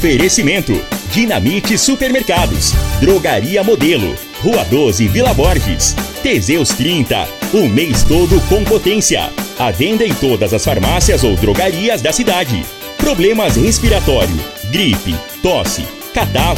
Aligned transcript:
Oferecimento: 0.00 0.82
Dinamite 1.12 1.76
Supermercados, 1.76 2.72
Drogaria 3.00 3.62
Modelo, 3.62 4.16
Rua 4.42 4.64
12 4.64 5.06
Vila 5.08 5.34
Borges, 5.34 5.94
Teseus 6.22 6.70
30, 6.70 7.28
o 7.52 7.68
mês 7.68 8.02
todo 8.02 8.40
com 8.48 8.64
potência. 8.64 9.30
A 9.58 9.70
venda 9.70 10.02
em 10.02 10.14
todas 10.14 10.54
as 10.54 10.64
farmácias 10.64 11.22
ou 11.22 11.36
drogarias 11.36 12.00
da 12.00 12.14
cidade. 12.14 12.64
Problemas 12.96 13.56
respiratório, 13.56 14.40
gripe, 14.70 15.14
tosse, 15.42 15.84
catarro. 16.14 16.56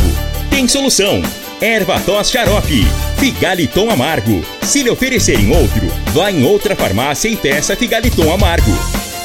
Tem 0.48 0.68
solução. 0.68 1.20
Erva 1.60 1.98
tos 1.98 2.30
xarope, 2.30 2.86
Figaliton 3.18 3.90
amargo. 3.90 4.40
Se 4.62 4.84
lhe 4.84 4.90
oferecerem 4.90 5.50
outro, 5.50 5.88
vá 6.12 6.30
em 6.30 6.44
outra 6.44 6.76
farmácia 6.76 7.28
e 7.28 7.34
peça 7.34 7.74
Figaliton 7.74 8.32
amargo. 8.32 8.70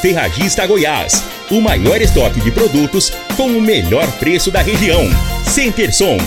Ferragista 0.02 0.66
Goiás, 0.66 1.24
o 1.50 1.60
maior 1.60 2.02
estoque 2.02 2.40
de 2.40 2.52
produtos 2.52 3.12
com 3.36 3.48
o 3.48 3.62
melhor 3.62 4.08
preço 4.14 4.52
da 4.52 4.62
região. 4.62 5.04
Centerson. 5.44 6.18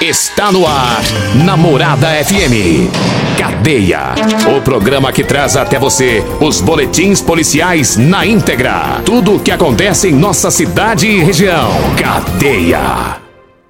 Está 0.00 0.52
no 0.52 0.66
ar, 0.66 1.02
Namorada 1.44 2.08
FM. 2.24 2.90
Cadeia. 3.38 4.14
O 4.56 4.60
programa 4.60 5.12
que 5.12 5.24
traz 5.24 5.56
até 5.56 5.78
você 5.78 6.22
os 6.40 6.60
boletins 6.60 7.20
policiais 7.20 7.96
na 7.96 8.26
íntegra. 8.26 9.00
Tudo 9.04 9.36
o 9.36 9.40
que 9.40 9.50
acontece 9.50 10.08
em 10.08 10.12
nossa 10.12 10.50
cidade 10.50 11.06
e 11.06 11.22
região. 11.22 11.70
Cadeia. 11.96 13.16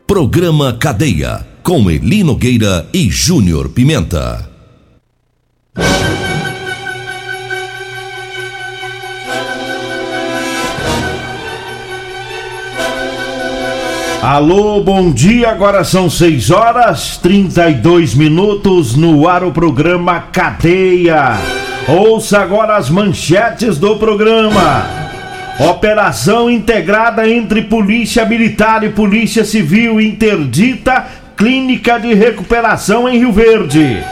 Programa 0.07 0.73
Cadeia. 0.73 1.46
Com 1.62 1.91
Eli 1.91 2.23
Nogueira 2.23 2.88
e 2.93 3.10
Júnior 3.10 3.69
Pimenta. 3.69 4.48
Alô, 14.27 14.80
bom 14.80 15.12
dia. 15.12 15.51
Agora 15.51 15.85
são 15.85 16.11
6 16.11 16.51
horas 16.51 17.16
32 17.19 18.13
minutos 18.13 18.96
no 18.96 19.29
ar 19.29 19.45
o 19.45 19.52
programa 19.52 20.19
Cadeia. 20.19 21.35
Ouça 21.87 22.41
agora 22.41 22.74
as 22.74 22.91
manchetes 22.91 23.79
do 23.79 23.95
programa. 23.95 24.85
Operação 25.71 26.51
integrada 26.51 27.30
entre 27.30 27.63
Polícia 27.63 28.24
Militar 28.24 28.82
e 28.82 28.88
Polícia 28.88 29.45
Civil 29.45 30.01
interdita 30.01 31.07
Clínica 31.37 31.97
de 31.97 32.13
Recuperação 32.13 33.09
em 33.09 33.19
Rio 33.19 33.30
Verde. 33.30 34.02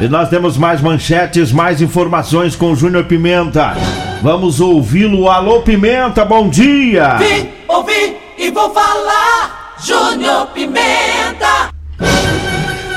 E 0.00 0.08
nós 0.08 0.28
temos 0.28 0.58
mais 0.58 0.80
manchetes, 0.80 1.52
mais 1.52 1.80
informações 1.80 2.56
com 2.56 2.74
Júnior 2.74 3.04
Pimenta. 3.04 3.76
Vamos 4.22 4.60
ouvi-lo. 4.60 5.28
Alô, 5.28 5.60
Pimenta, 5.60 6.24
bom 6.24 6.48
dia. 6.48 7.14
Vim, 7.18 7.48
ouvi 7.68 8.21
e 8.42 8.50
vou 8.50 8.70
falar. 8.74 9.76
Júnior 9.84 10.48
Pimenta. 10.48 11.70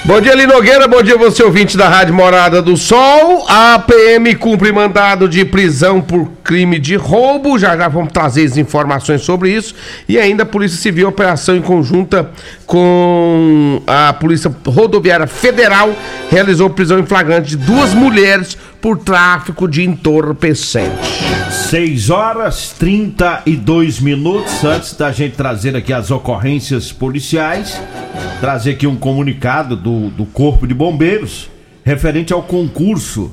Bom 0.03 0.19
dia, 0.19 0.35
Linogueira. 0.35 0.87
Bom 0.87 1.01
dia, 1.01 1.17
você 1.17 1.43
ouvinte 1.43 1.77
da 1.77 1.87
Rádio 1.87 2.13
Morada 2.13 2.61
do 2.61 2.75
Sol. 2.75 3.45
A 3.47 3.79
PM 3.79 4.35
cumpre 4.35 4.71
mandado 4.71 5.29
de 5.29 5.45
prisão 5.45 6.01
por 6.01 6.27
crime 6.45 6.79
de 6.79 6.95
roubo. 6.95 7.57
Já 7.57 7.75
já 7.75 7.87
vamos 7.87 8.13
trazer 8.13 8.45
as 8.45 8.55
informações 8.55 9.21
sobre 9.21 9.51
isso. 9.51 9.75
E 10.07 10.17
ainda 10.17 10.43
a 10.43 10.45
Polícia 10.45 10.77
Civil, 10.77 11.09
operação 11.09 11.57
em 11.57 11.61
conjunta 11.61 12.29
com 12.65 13.81
a 13.85 14.13
Polícia 14.13 14.55
Rodoviária 14.65 15.27
Federal, 15.27 15.93
realizou 16.29 16.69
prisão 16.69 16.99
em 16.99 17.05
flagrante 17.05 17.49
de 17.49 17.57
duas 17.57 17.93
mulheres 17.93 18.55
por 18.79 18.99
tráfico 18.99 19.67
de 19.67 19.83
entorpecente. 19.83 21.25
6 21.69 22.09
horas 22.11 22.75
32 22.77 23.99
minutos 23.99 24.63
antes 24.63 24.93
da 24.93 25.11
gente 25.11 25.35
trazer 25.35 25.75
aqui 25.75 25.91
as 25.91 26.11
ocorrências 26.11 26.91
policiais, 26.91 27.81
trazer 28.39 28.71
aqui 28.71 28.85
um 28.85 28.95
comunicado 28.95 29.75
do, 29.75 30.09
do 30.11 30.25
Corpo 30.25 30.67
de 30.67 30.73
Bombeiros 30.73 31.49
referente 31.83 32.33
ao 32.33 32.43
concurso 32.43 33.31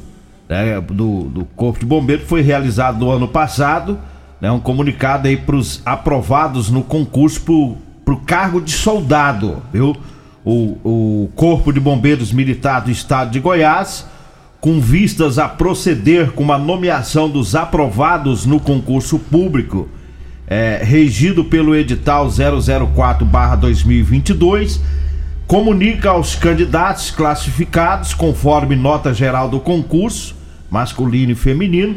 né, 0.52 0.80
do, 0.82 1.24
do 1.24 1.44
Corpo 1.56 1.80
de 1.80 1.86
Bombeiros 1.86 2.28
foi 2.28 2.42
realizado 2.42 2.98
no 2.98 3.10
ano 3.10 3.26
passado, 3.26 3.98
né, 4.38 4.50
um 4.50 4.60
comunicado 4.60 5.26
aí 5.26 5.34
para 5.34 5.56
os 5.56 5.80
aprovados 5.86 6.68
no 6.68 6.82
concurso 6.82 7.78
para 8.04 8.12
o 8.12 8.18
cargo 8.18 8.60
de 8.60 8.72
soldado, 8.72 9.62
viu? 9.72 9.96
O, 10.44 10.76
o 10.84 11.30
Corpo 11.34 11.72
de 11.72 11.80
Bombeiros 11.80 12.30
Militar 12.32 12.80
do 12.80 12.90
Estado 12.90 13.30
de 13.30 13.40
Goiás 13.40 14.06
com 14.60 14.78
vistas 14.78 15.38
a 15.38 15.48
proceder 15.48 16.32
com 16.32 16.42
uma 16.42 16.58
nomeação 16.58 17.30
dos 17.30 17.54
aprovados 17.54 18.44
no 18.44 18.60
concurso 18.60 19.19
público, 19.19 19.88
é, 20.46 20.82
regido 20.84 21.44
pelo 21.44 21.74
edital 21.74 22.28
004-2022, 22.28 24.80
comunica 25.46 26.10
aos 26.10 26.34
candidatos 26.34 27.10
classificados, 27.10 28.12
conforme 28.12 28.76
nota 28.76 29.14
geral 29.14 29.48
do 29.48 29.58
concurso, 29.58 30.41
masculino 30.72 31.33
e 31.33 31.37
feminino, 31.37 31.97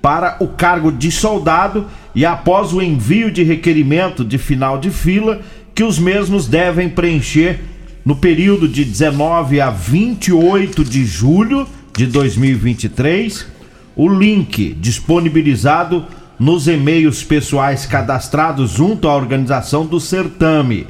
para 0.00 0.36
o 0.40 0.48
cargo 0.48 0.90
de 0.90 1.10
soldado 1.10 1.86
e 2.14 2.24
após 2.24 2.72
o 2.72 2.82
envio 2.82 3.30
de 3.30 3.42
requerimento 3.42 4.24
de 4.24 4.38
final 4.38 4.78
de 4.78 4.90
fila, 4.90 5.40
que 5.74 5.84
os 5.84 5.98
mesmos 5.98 6.46
devem 6.46 6.88
preencher 6.88 7.60
no 8.04 8.16
período 8.16 8.68
de 8.68 8.84
19 8.84 9.60
a 9.60 9.70
28 9.70 10.84
de 10.84 11.04
julho 11.04 11.66
de 11.96 12.06
2023, 12.06 13.46
o 13.96 14.08
link 14.08 14.74
disponibilizado 14.80 16.04
nos 16.38 16.66
e-mails 16.66 17.22
pessoais 17.22 17.86
cadastrados 17.86 18.72
junto 18.72 19.08
à 19.08 19.14
organização 19.14 19.86
do 19.86 20.00
certame. 20.00 20.86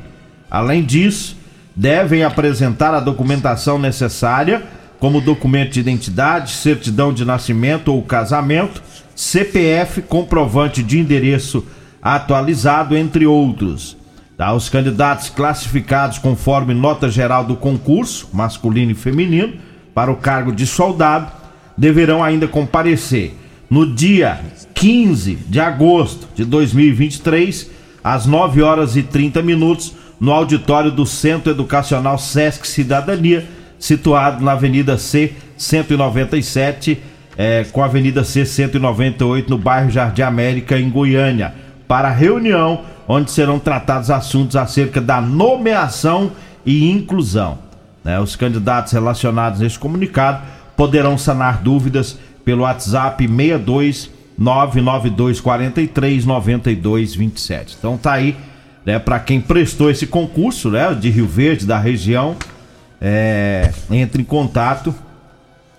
Além 0.50 0.82
disso, 0.82 1.36
devem 1.74 2.22
apresentar 2.22 2.94
a 2.94 3.00
documentação 3.00 3.78
necessária, 3.78 4.62
como 5.04 5.20
documento 5.20 5.72
de 5.72 5.80
identidade, 5.80 6.52
certidão 6.52 7.12
de 7.12 7.26
nascimento 7.26 7.92
ou 7.92 8.00
casamento, 8.00 8.82
CPF, 9.14 10.00
comprovante 10.00 10.82
de 10.82 10.98
endereço 10.98 11.62
atualizado, 12.00 12.96
entre 12.96 13.26
outros. 13.26 13.98
Tá, 14.34 14.54
os 14.54 14.70
candidatos 14.70 15.28
classificados 15.28 16.16
conforme 16.16 16.72
nota 16.72 17.10
geral 17.10 17.44
do 17.44 17.54
concurso, 17.54 18.30
masculino 18.32 18.92
e 18.92 18.94
feminino, 18.94 19.52
para 19.94 20.10
o 20.10 20.16
cargo 20.16 20.50
de 20.50 20.66
soldado 20.66 21.30
deverão 21.76 22.24
ainda 22.24 22.48
comparecer 22.48 23.36
no 23.68 23.94
dia 23.94 24.40
15 24.72 25.34
de 25.34 25.60
agosto 25.60 26.26
de 26.34 26.46
2023, 26.46 27.70
às 28.02 28.24
9 28.24 28.62
horas 28.62 28.96
e 28.96 29.02
30 29.02 29.42
minutos, 29.42 29.92
no 30.18 30.32
auditório 30.32 30.90
do 30.90 31.04
Centro 31.04 31.50
Educacional 31.50 32.16
Sesc 32.16 32.66
Cidadania, 32.66 33.46
situado 33.78 34.44
na 34.44 34.52
Avenida 34.52 34.96
C 34.98 35.32
197, 35.56 37.00
é, 37.36 37.64
com 37.72 37.82
a 37.82 37.86
Avenida 37.86 38.24
C 38.24 38.44
198, 38.44 39.50
no 39.50 39.58
bairro 39.58 39.90
Jardim 39.90 40.22
América, 40.22 40.78
em 40.78 40.88
Goiânia, 40.88 41.54
para 41.86 42.10
reunião 42.10 42.82
onde 43.06 43.30
serão 43.30 43.58
tratados 43.58 44.10
assuntos 44.10 44.56
acerca 44.56 45.00
da 45.00 45.20
nomeação 45.20 46.32
e 46.64 46.90
inclusão. 46.90 47.58
Né? 48.02 48.18
Os 48.20 48.36
candidatos 48.36 48.92
relacionados 48.92 49.60
neste 49.60 49.78
comunicado 49.78 50.42
poderão 50.76 51.16
sanar 51.16 51.62
dúvidas 51.62 52.18
pelo 52.44 52.62
WhatsApp 52.62 53.26
62 53.26 54.10
992 54.36 55.40
43 55.40 56.24
92 56.24 57.14
27. 57.14 57.76
Então 57.78 57.96
tá 57.96 58.12
aí, 58.12 58.36
né, 58.84 58.98
para 58.98 59.18
quem 59.20 59.40
prestou 59.40 59.90
esse 59.90 60.06
concurso, 60.06 60.70
né, 60.70 60.92
de 60.94 61.08
Rio 61.08 61.26
Verde, 61.26 61.64
da 61.64 61.78
região, 61.78 62.36
é, 63.06 63.70
entre 63.90 64.22
em 64.22 64.24
contato 64.24 64.94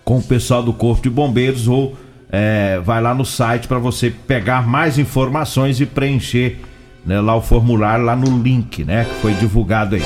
com 0.03 0.19
o 0.19 0.21
pessoal 0.21 0.61
do 0.61 0.71
Corpo 0.71 1.01
de 1.01 1.09
Bombeiros 1.09 1.67
ou 1.67 1.97
é, 2.31 2.79
vai 2.85 3.01
lá 3.01 3.15
no 3.15 3.25
site 3.25 3.67
para 3.67 3.79
você 3.79 4.11
pegar 4.11 4.67
mais 4.67 4.99
informações 4.99 5.81
e 5.81 5.87
preencher 5.87 6.59
né, 7.03 7.19
lá 7.19 7.35
o 7.35 7.41
formulário 7.41 8.05
lá 8.05 8.15
no 8.15 8.37
link, 8.43 8.83
né, 8.83 9.05
que 9.05 9.21
foi 9.21 9.33
divulgado 9.33 9.95
aí. 9.95 10.03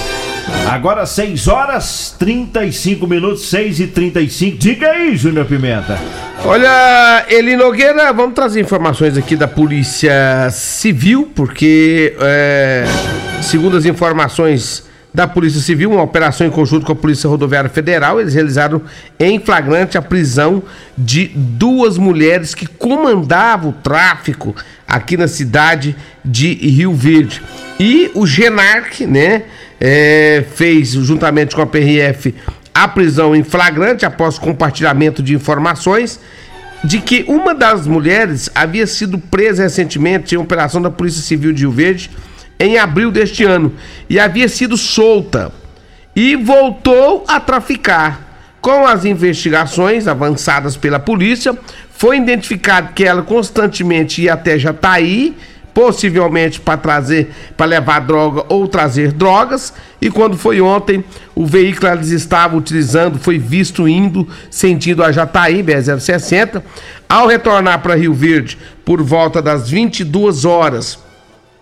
Agora 0.70 1.06
6 1.06 1.48
horas 1.50 2.16
35 2.18 3.06
minutos, 3.06 3.50
6 3.50 3.82
e 3.82 3.88
35 3.88 4.58
Diga 4.58 4.90
aí, 4.90 5.18
Júnior 5.18 5.46
Pimenta. 5.46 6.00
Olha, 6.46 7.26
Eli 7.28 7.58
Nogueira, 7.58 8.14
vamos 8.14 8.34
trazer 8.34 8.62
informações 8.62 9.18
aqui 9.18 9.36
da 9.36 9.48
Polícia 9.48 10.50
Civil, 10.52 11.30
porque, 11.36 12.16
é, 12.22 12.86
segundo 13.42 13.76
as 13.76 13.86
informações 13.86 14.89
da 15.14 15.28
Polícia 15.28 15.60
Civil, 15.60 15.92
uma 15.92 16.04
operação 16.04 16.46
em 16.46 16.52
conjunto 16.52 16.86
com 16.86 16.92
a 16.92 16.96
Polícia 16.96 17.30
Rodoviária 17.30 17.70
Federal, 17.70 18.22
eles 18.22 18.34
realizaram 18.34 18.82
em 19.20 19.40
flagrante 19.40 19.98
a 19.98 20.02
prisão 20.02 20.62
de 20.98 21.32
duas 21.34 21.98
mulheres 21.98 22.54
que 22.54 22.68
comandavam 22.68 23.72
o 23.72 23.74
tráfico 23.74 24.56
aqui 24.88 25.18
na 25.18 25.28
cidade 25.28 25.96
de 26.24 26.54
Rio 26.54 26.94
Verde. 26.94 27.42
E 27.80 28.12
o 28.14 28.28
Genarc, 28.28 29.06
né? 29.06 29.44
é, 29.80 30.44
fez, 30.56 30.90
juntamente 30.90 31.56
com 31.56 31.62
a 31.62 31.68
PRF, 31.68 32.36
a 32.74 32.88
prisão 32.88 33.36
em 33.36 33.44
flagrante 33.44 34.06
após 34.06 34.38
compartilhamento 34.38 35.24
de 35.24 35.34
informações 35.34 36.20
de 36.84 37.00
que 37.00 37.26
uma 37.28 37.54
das 37.54 37.86
mulheres 37.88 38.50
havia 38.54 38.88
sido 38.88 39.18
presa 39.18 39.64
recentemente 39.64 40.36
em 40.36 40.38
operação 40.38 40.82
da 40.82 40.90
Polícia 40.90 41.22
Civil 41.22 41.52
de 41.52 41.62
Rio 41.62 41.72
Verde 41.72 42.10
em 42.60 42.78
abril 42.78 43.10
deste 43.10 43.44
ano 43.44 43.74
e 44.10 44.20
havia 44.20 44.50
sido 44.50 44.76
solta 44.76 45.52
e 46.16 46.36
voltou 46.36 47.24
a 47.28 47.40
traficar. 47.40 48.28
Com 48.60 48.86
as 48.86 49.06
investigações 49.06 50.06
avançadas 50.06 50.76
pela 50.76 51.00
polícia, 51.00 51.58
foi 51.92 52.18
identificado 52.18 52.94
que 52.94 53.06
ela 53.06 53.22
constantemente 53.22 54.24
ia 54.24 54.34
até 54.34 54.60
Jataí, 54.60 55.34
possivelmente 55.74 56.60
para 56.60 56.76
trazer, 56.76 57.32
para 57.56 57.68
levar 57.68 58.00
droga 58.00 58.44
ou 58.50 58.68
trazer 58.68 59.14
drogas. 59.14 59.74
E 60.02 60.10
quando 60.10 60.38
foi 60.38 60.60
ontem, 60.60 61.06
o 61.34 61.46
veículo 61.46 61.90
que 61.90 61.98
eles 62.00 62.10
estavam 62.10 62.58
utilizando 62.58 63.18
foi 63.18 63.38
visto 63.38 63.88
indo 63.88 64.28
sentido 64.52 65.06
a 65.06 65.12
Jataí, 65.12 65.64
BR-060. 65.64 66.62
Ao 67.08 67.28
retornar 67.28 67.82
para 67.82 67.96
Rio 67.96 68.14
Verde 68.14 68.58
por 68.84 69.02
volta 69.02 69.42
das 69.42 69.70
22 69.70 70.44
horas, 70.44 71.00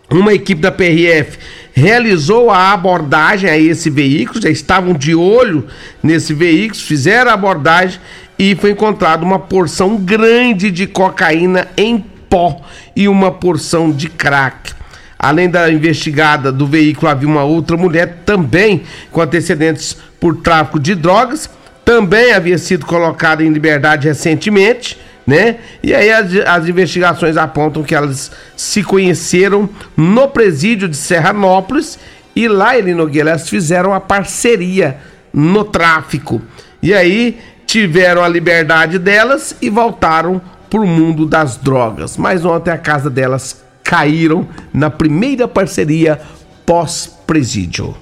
uma 0.09 0.33
equipe 0.33 0.62
da 0.62 0.71
PRF 0.71 1.38
realizou 1.74 2.50
a 2.50 2.74
abordagem 2.74 3.50
a 3.50 3.57
esse 3.57 3.89
veículo, 3.89 4.42
já 4.42 4.50
estavam 4.50 4.94
de 4.94 5.13
olho 5.13 5.68
nesse 6.01 6.33
veículo, 6.33 6.81
fizeram 6.81 7.30
a 7.30 7.33
abordagem 7.33 8.00
e 8.39 8.56
foi 8.56 8.71
encontrada 8.71 9.24
uma 9.24 9.39
porção 9.39 9.98
grande 9.98 10.71
de 10.71 10.88
cocaína 10.88 11.68
em 11.75 12.04
pó 12.30 12.62
e 12.95 13.07
uma 13.07 13.31
porção 13.31 13.92
de 13.92 14.09
crack. 14.09 14.74
Além 15.19 15.50
da 15.50 15.71
investigada 15.71 16.51
do 16.51 16.68
veículo, 16.68 17.09
havia 17.09 17.27
uma 17.27 17.44
outra 17.44 17.75
mulher 17.75 18.21
também 18.25 18.83
com 19.12 19.21
antecedentes 19.21 19.98
por 20.19 20.38
tráfico 20.38 20.80
de 20.80 20.95
drogas, 20.95 21.50
também 21.83 22.33
havia 22.33 22.57
sido 22.57 22.86
colocada 22.86 23.44
em 23.44 23.50
liberdade 23.50 24.07
recentemente 24.07 24.98
né? 25.27 25.57
E 25.83 25.94
aí 25.94 26.09
as, 26.09 26.33
as, 26.33 26.69
investigações 26.69 27.35
apontam 27.35 27.83
que 27.83 27.94
elas 27.94 28.31
se 28.56 28.81
conheceram 28.81 29.69
no 29.97 30.29
presídio 30.29 30.88
de 30.88 30.95
Serranópolis 30.95 32.00
e 32.33 32.47
lá, 32.47 32.77
Eli 32.77 32.94
Nogueira, 32.94 33.31
elas 33.31 33.50
fizeram 33.50 33.94
a 33.94 34.00
parceria 34.00 34.97
no 35.33 35.65
tráfico. 35.65 36.41
E 36.81 36.94
aí 36.94 37.39
tiveram 37.65 38.24
a 38.24 38.27
liberdade 38.29 38.97
delas 38.97 39.56
e 39.62 39.69
voltaram 39.69 40.41
para 40.69 40.79
o 40.79 40.88
mundo 40.88 41.25
das 41.25 41.57
drogas. 41.57 42.15
Mas 42.15 42.45
ontem 42.45 42.71
a 42.71 42.77
casa 42.77 43.09
delas 43.09 43.62
caíram 43.83 44.47
na 44.73 44.89
primeira 44.89 45.47
parceria 45.47 46.21
pós-presídio. 46.65 47.97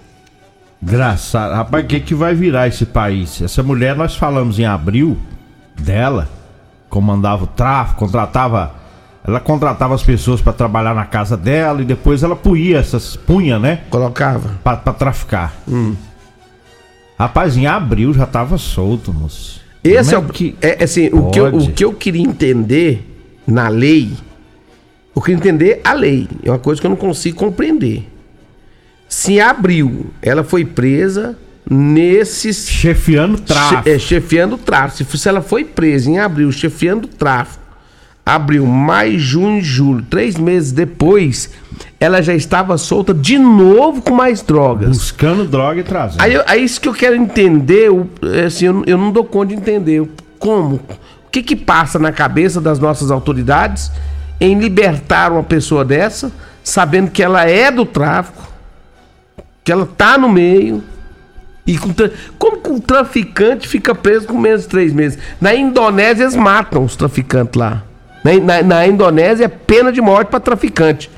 Graças, 0.81 1.33
rapaz, 1.33 1.83
o 1.83 1.87
que, 1.87 1.99
que 1.99 2.13
vai 2.13 2.35
virar 2.35 2.67
esse 2.67 2.85
país? 2.85 3.41
Essa 3.41 3.63
mulher, 3.63 3.95
nós 3.95 4.15
falamos 4.15 4.59
em 4.59 4.65
abril 4.65 5.17
dela, 5.79 6.29
comandava 6.95 7.43
o 7.43 7.47
tráfico, 7.47 7.99
contratava. 7.99 8.73
Ela 9.27 9.41
contratava 9.41 9.93
as 9.93 10.01
pessoas 10.01 10.39
para 10.39 10.53
trabalhar 10.53 10.95
na 10.95 11.03
casa 11.03 11.35
dela 11.35 11.81
e 11.81 11.85
depois 11.85 12.23
ela 12.23 12.37
punha 12.37 12.77
essas. 12.77 13.17
punha, 13.17 13.59
né? 13.59 13.81
Colocava. 13.89 14.57
Pra 14.63 14.77
traficar. 14.77 15.53
Hum. 15.67 15.93
Rapaz, 17.19 17.57
em 17.57 17.67
abril 17.67 18.13
já 18.13 18.25
tava 18.25 18.57
solto, 18.57 19.11
moço. 19.11 19.59
Esse 19.83 20.13
é, 20.13 20.15
é, 20.15 20.19
o 20.19 20.23
que. 20.23 20.55
É, 20.61 20.83
assim, 20.83 21.09
o 21.11 21.29
que, 21.31 21.39
eu, 21.39 21.47
o 21.47 21.71
que 21.73 21.83
eu 21.83 21.93
queria 21.93 22.23
entender 22.23 23.41
na 23.45 23.67
lei. 23.67 24.13
Eu 25.13 25.21
queria 25.21 25.37
entender 25.37 25.81
a 25.83 25.91
lei. 25.91 26.29
É 26.43 26.49
uma 26.49 26.59
coisa 26.59 26.79
que 26.79 26.87
eu 26.87 26.91
não 26.91 26.97
consigo 26.97 27.37
compreender. 27.37 28.09
Se 29.09 29.33
em 29.33 29.41
abril 29.41 30.11
ela 30.21 30.45
foi 30.45 30.63
presa, 30.63 31.37
nesses. 31.69 32.69
Chefiando 32.69 33.39
tráfico. 33.39 33.83
Che, 33.83 33.89
é, 33.89 33.99
chefiando 33.99 34.57
tráfico. 34.57 35.17
Se, 35.17 35.29
ela 35.29 35.41
foi 35.41 35.63
presa 35.63 36.09
em 36.09 36.19
abril, 36.19 36.51
chefiando 36.51 37.07
tráfico, 37.07 37.63
abril, 38.25 38.65
maio, 38.65 39.19
junho, 39.19 39.61
julho, 39.61 40.03
três 40.03 40.37
meses 40.37 40.71
depois, 40.71 41.49
ela 41.99 42.21
já 42.21 42.33
estava 42.33 42.77
solta 42.77 43.13
de 43.13 43.37
novo 43.37 44.01
com 44.01 44.13
mais 44.13 44.41
drogas. 44.41 44.89
Buscando 44.89 45.45
droga 45.45 45.79
e 45.79 45.83
trazendo. 45.83 46.21
Aí, 46.21 46.41
aí 46.45 46.63
isso 46.63 46.79
que 46.79 46.87
eu 46.87 46.93
quero 46.93 47.15
entender, 47.15 47.87
eu, 47.87 48.09
é, 48.33 48.45
assim, 48.45 48.65
eu, 48.65 48.83
eu 48.85 48.97
não 48.97 49.11
dou 49.11 49.23
conta 49.23 49.47
de 49.47 49.55
entender. 49.55 50.07
Como? 50.39 50.75
O 50.75 51.29
que 51.31 51.41
que 51.41 51.55
passa 51.55 51.99
na 51.99 52.11
cabeça 52.11 52.61
das 52.61 52.79
nossas 52.79 53.11
autoridades 53.11 53.91
em 54.39 54.57
libertar 54.59 55.31
uma 55.31 55.43
pessoa 55.43 55.83
dessa, 55.83 56.31
sabendo 56.63 57.11
que 57.11 57.23
ela 57.23 57.43
é 57.49 57.71
do 57.71 57.85
tráfico, 57.85 58.43
que 59.63 59.71
ela 59.71 59.85
tá 59.85 60.17
no 60.17 60.29
meio 60.29 60.83
e 61.65 61.77
com, 61.77 61.89
como 62.37 62.57
que 62.57 62.69
um 62.69 62.79
traficante 62.79 63.67
fica 63.67 63.95
preso 63.95 64.27
com 64.27 64.37
menos 64.37 64.61
de 64.61 64.67
três 64.67 64.93
meses? 64.93 65.17
Na 65.41 65.55
Indonésia 65.55 66.23
eles 66.23 66.35
matam 66.35 66.83
os 66.83 66.95
traficantes 66.95 67.59
lá. 67.59 67.83
Na, 68.23 68.33
na, 68.39 68.63
na 68.63 68.87
Indonésia 68.87 69.45
é 69.45 69.47
pena 69.47 69.91
de 69.91 69.99
morte 69.99 70.29
para 70.29 70.39
traficante. 70.39 71.09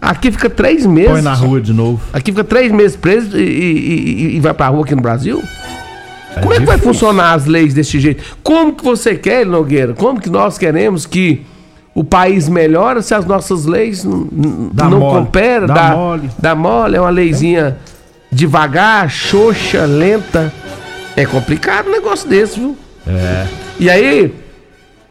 Aqui 0.00 0.30
fica 0.30 0.50
três 0.50 0.84
meses. 0.84 1.12
Põe 1.12 1.22
na 1.22 1.32
rua 1.32 1.60
de 1.62 1.72
novo. 1.72 2.02
Aqui 2.12 2.30
fica 2.30 2.44
três 2.44 2.70
meses 2.70 2.94
preso 2.94 3.38
e, 3.38 3.42
e, 3.42 4.36
e 4.36 4.40
vai 4.40 4.52
pra 4.52 4.68
rua 4.68 4.84
aqui 4.84 4.94
no 4.94 5.00
Brasil? 5.00 5.42
É 6.36 6.40
Como 6.40 6.52
é 6.52 6.58
que 6.58 6.66
vai 6.66 6.76
funcionar 6.76 7.32
as 7.32 7.46
leis 7.46 7.72
desse 7.72 7.98
jeito? 7.98 8.36
Como 8.42 8.74
que 8.74 8.84
você 8.84 9.14
quer, 9.14 9.46
Nogueira? 9.46 9.94
Como 9.94 10.20
que 10.20 10.28
nós 10.28 10.58
queremos 10.58 11.06
que 11.06 11.46
o 11.94 12.04
país 12.04 12.50
melhora 12.50 13.00
se 13.00 13.14
as 13.14 13.24
nossas 13.24 13.64
leis 13.64 14.04
não 14.04 15.00
cooperam? 15.00 15.68
Dá, 15.68 15.74
dá 15.74 15.96
mole. 15.96 16.30
Dá 16.38 16.54
mole, 16.54 16.96
é 16.96 17.00
uma 17.00 17.10
leizinha. 17.10 17.78
É 17.78 17.93
devagar, 18.34 19.08
xoxa, 19.08 19.84
lenta. 19.86 20.52
É 21.16 21.24
complicado 21.24 21.88
um 21.88 21.92
negócio 21.92 22.28
desse, 22.28 22.58
viu? 22.58 22.76
É. 23.06 23.46
E 23.78 23.88
aí, 23.88 24.34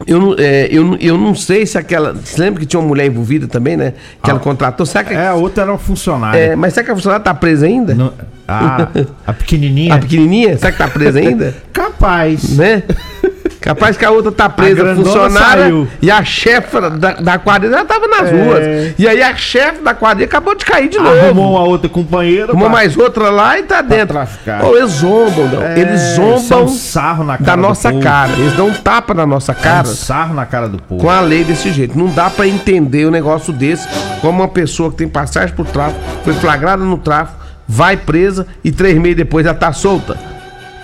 eu, 0.06 0.36
é, 0.38 0.68
eu, 0.70 0.98
eu 1.00 1.18
não 1.18 1.34
sei 1.34 1.66
se 1.66 1.78
aquela. 1.78 2.14
Você 2.14 2.42
lembra 2.42 2.60
que 2.60 2.66
tinha 2.66 2.80
uma 2.80 2.88
mulher 2.88 3.06
envolvida 3.06 3.48
também, 3.48 3.78
né? 3.78 3.94
Que 4.22 4.30
ah, 4.30 4.32
ela 4.32 4.40
contratou. 4.40 4.86
Será 4.86 5.04
que, 5.04 5.14
é, 5.14 5.28
a 5.28 5.36
outra 5.36 5.64
era 5.64 5.72
uma 5.72 5.78
funcionária. 5.78 6.38
É, 6.38 6.56
mas 6.56 6.74
será 6.74 6.86
que 6.86 6.92
a 6.92 6.96
funcionária 6.96 7.24
tá 7.24 7.34
presa 7.34 7.66
ainda? 7.66 7.96
Não, 7.96 8.14
ah, 8.48 8.90
a 9.26 9.34
pequenininha. 9.34 9.96
A 9.96 10.00
pequenininha? 10.00 10.58
Será 10.58 10.72
que 10.72 10.78
tá 10.78 10.88
presa 10.88 11.20
ainda? 11.20 11.56
Capaz. 11.72 12.58
Né? 12.58 12.84
Capaz 13.64 13.96
que 13.96 14.04
a 14.04 14.12
outra 14.12 14.30
tá 14.30 14.50
presa, 14.50 14.94
funcionária. 14.94 15.64
Saiu. 15.64 15.88
E 16.02 16.12
a 16.12 16.22
chefe 16.24 16.82
da, 16.98 17.14
da 17.14 17.40
quadrilha 17.40 17.78
já 17.78 17.86
tava 17.86 18.08
nas 18.08 18.28
é. 18.28 18.32
ruas. 18.32 18.96
E 19.00 19.08
aí 19.08 19.24
a 19.24 19.34
chefe 19.38 19.82
da 19.82 19.96
quadrilha 19.96 20.26
acabou 20.26 20.54
de 20.54 20.66
cair 20.66 20.90
de 20.90 20.98
novo. 20.98 21.18
Arrumou 21.18 21.52
uma 21.52 21.64
outra 21.64 21.88
companheira. 21.88 22.52
Arrumou 22.52 22.70
pra... 22.70 22.78
mais 22.78 22.98
outra 22.98 23.30
lá 23.30 23.58
e 23.58 23.64
tá 23.64 23.82
dentro. 23.82 24.20
Oh, 24.64 24.76
eles 24.76 24.92
zombam, 24.92 25.48
não. 25.48 25.64
É, 25.64 25.80
eles 25.80 26.02
zombam 26.16 26.68
sarro 26.68 27.24
na 27.24 27.38
cara 27.38 27.46
da 27.46 27.58
nossa 27.58 27.90
povo. 27.90 28.04
cara. 28.04 28.34
Eles 28.34 28.54
dão 28.54 28.68
um 28.68 28.74
tapa 28.74 29.14
na 29.14 29.26
nossa 29.26 29.54
cara. 29.54 29.88
Um 29.88 29.92
sarro 29.92 30.34
na 30.34 30.46
cara 30.46 30.68
do 30.68 30.82
povo. 30.82 31.02
Com 31.02 31.10
a 31.10 31.22
lei 31.22 31.46
desse 31.46 31.72
jeito. 31.72 31.98
Não 31.98 32.08
dá 32.08 32.30
para 32.30 32.46
entender 32.46 33.08
um 33.08 33.12
negócio 33.12 33.54
desse 33.54 33.88
como 34.20 34.42
uma 34.42 34.48
pessoa 34.50 34.92
que 34.92 34.98
tem 34.98 35.08
passagem 35.08 35.56
por 35.56 35.66
tráfico, 35.66 36.02
foi 36.24 36.34
flagrada 36.34 36.84
no 36.84 36.98
tráfico, 36.98 37.40
vai 37.68 37.96
presa 37.96 38.46
e 38.64 38.72
três 38.72 38.98
meses 38.98 39.18
depois 39.18 39.46
já 39.46 39.54
tá 39.54 39.72
solta. 39.72 40.33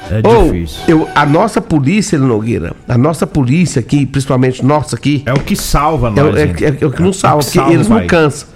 É 0.09 0.27
Ou, 0.27 0.51
difícil. 0.51 0.81
Eu, 0.87 1.09
a 1.13 1.25
nossa 1.25 1.61
polícia, 1.61 2.17
Nogueira, 2.17 2.73
a 2.87 2.97
nossa 2.97 3.27
polícia 3.27 3.79
aqui, 3.79 4.05
principalmente 4.05 4.65
nossa 4.65 4.95
aqui. 4.95 5.23
É 5.25 5.33
o 5.33 5.39
que 5.39 5.55
salva 5.55 6.09
nós. 6.09 6.35
É, 6.35 6.41
é, 6.41 6.45
é, 6.45 6.77
é 6.81 6.85
o 6.85 6.91
que 6.91 7.01
não 7.01 7.13
salva, 7.13 7.43
que 7.43 7.59
porque 7.59 7.73
eles 7.73 7.87
não 7.87 8.05
cansam. 8.07 8.47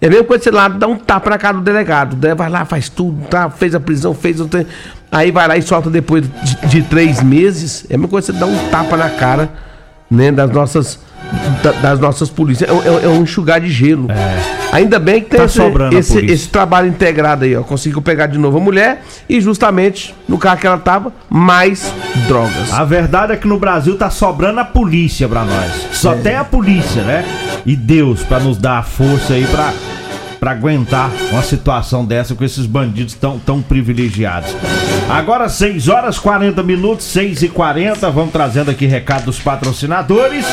É 0.00 0.10
mesmo 0.10 0.24
quando 0.24 0.42
você 0.42 0.50
lá 0.50 0.68
dá 0.68 0.86
um 0.86 0.96
tapa 0.96 1.30
na 1.30 1.38
cara 1.38 1.56
do 1.56 1.62
delegado. 1.62 2.16
Né? 2.20 2.34
Vai 2.34 2.50
lá, 2.50 2.64
faz 2.64 2.88
tudo, 2.88 3.26
tá, 3.28 3.48
fez 3.48 3.74
a 3.74 3.80
prisão, 3.80 4.12
fez. 4.12 4.38
Aí 5.10 5.30
vai 5.30 5.48
lá 5.48 5.56
e 5.56 5.62
solta 5.62 5.88
depois 5.88 6.24
de, 6.42 6.66
de 6.66 6.82
três 6.82 7.22
meses. 7.22 7.86
É 7.88 7.94
a 7.94 7.96
mesma 7.96 8.08
coisa 8.08 8.32
você 8.32 8.38
dá 8.38 8.46
um 8.46 8.68
tapa 8.68 8.96
na 8.96 9.08
cara 9.08 9.50
né, 10.10 10.30
das 10.30 10.50
nossas 10.50 10.98
da, 11.62 11.72
das 11.72 12.00
nossas 12.00 12.30
polícias. 12.30 12.68
É, 12.68 12.72
é, 12.72 13.04
é, 13.04 13.08
um 13.08 13.22
enxugar 13.22 13.60
de 13.60 13.70
gelo. 13.70 14.10
É. 14.10 14.56
Ainda 14.72 14.98
bem 14.98 15.22
que 15.22 15.30
tem 15.30 15.38
tá 15.38 15.46
esse, 15.46 15.60
esse, 15.94 16.26
esse, 16.26 16.48
trabalho 16.48 16.88
integrado 16.88 17.44
aí, 17.44 17.56
ó. 17.56 17.62
Conseguiu 17.62 18.02
pegar 18.02 18.26
de 18.26 18.38
novo 18.38 18.58
a 18.58 18.60
mulher 18.60 19.02
e 19.28 19.40
justamente 19.40 20.14
no 20.28 20.38
carro 20.38 20.58
que 20.58 20.66
ela 20.66 20.78
tava, 20.78 21.12
mais 21.30 21.92
drogas. 22.26 22.72
A 22.72 22.84
verdade 22.84 23.32
é 23.32 23.36
que 23.36 23.46
no 23.46 23.58
Brasil 23.58 23.96
tá 23.96 24.10
sobrando 24.10 24.60
a 24.60 24.64
polícia 24.64 25.28
pra 25.28 25.44
nós. 25.44 25.88
Só 25.92 26.12
é. 26.12 26.16
tem 26.16 26.36
a 26.36 26.44
polícia, 26.44 27.02
né? 27.02 27.24
E 27.64 27.74
Deus 27.74 28.22
para 28.22 28.40
nos 28.40 28.58
dar 28.58 28.78
a 28.78 28.82
força 28.82 29.34
aí 29.34 29.46
pra 29.46 29.72
para 30.38 30.50
aguentar 30.50 31.10
uma 31.32 31.42
situação 31.42 32.04
dessa 32.04 32.34
com 32.34 32.44
esses 32.44 32.66
bandidos 32.66 33.14
tão, 33.14 33.38
tão 33.38 33.62
privilegiados. 33.62 34.54
Agora 35.08 35.48
6 35.48 35.88
horas 35.88 36.18
40 36.18 36.62
minutos, 36.62 37.06
6 37.06 37.42
e 37.42 37.48
40 37.48 38.10
vamos 38.10 38.32
trazendo 38.32 38.70
aqui 38.70 38.86
recado 38.86 39.24
dos 39.24 39.40
patrocinadores. 39.40 40.46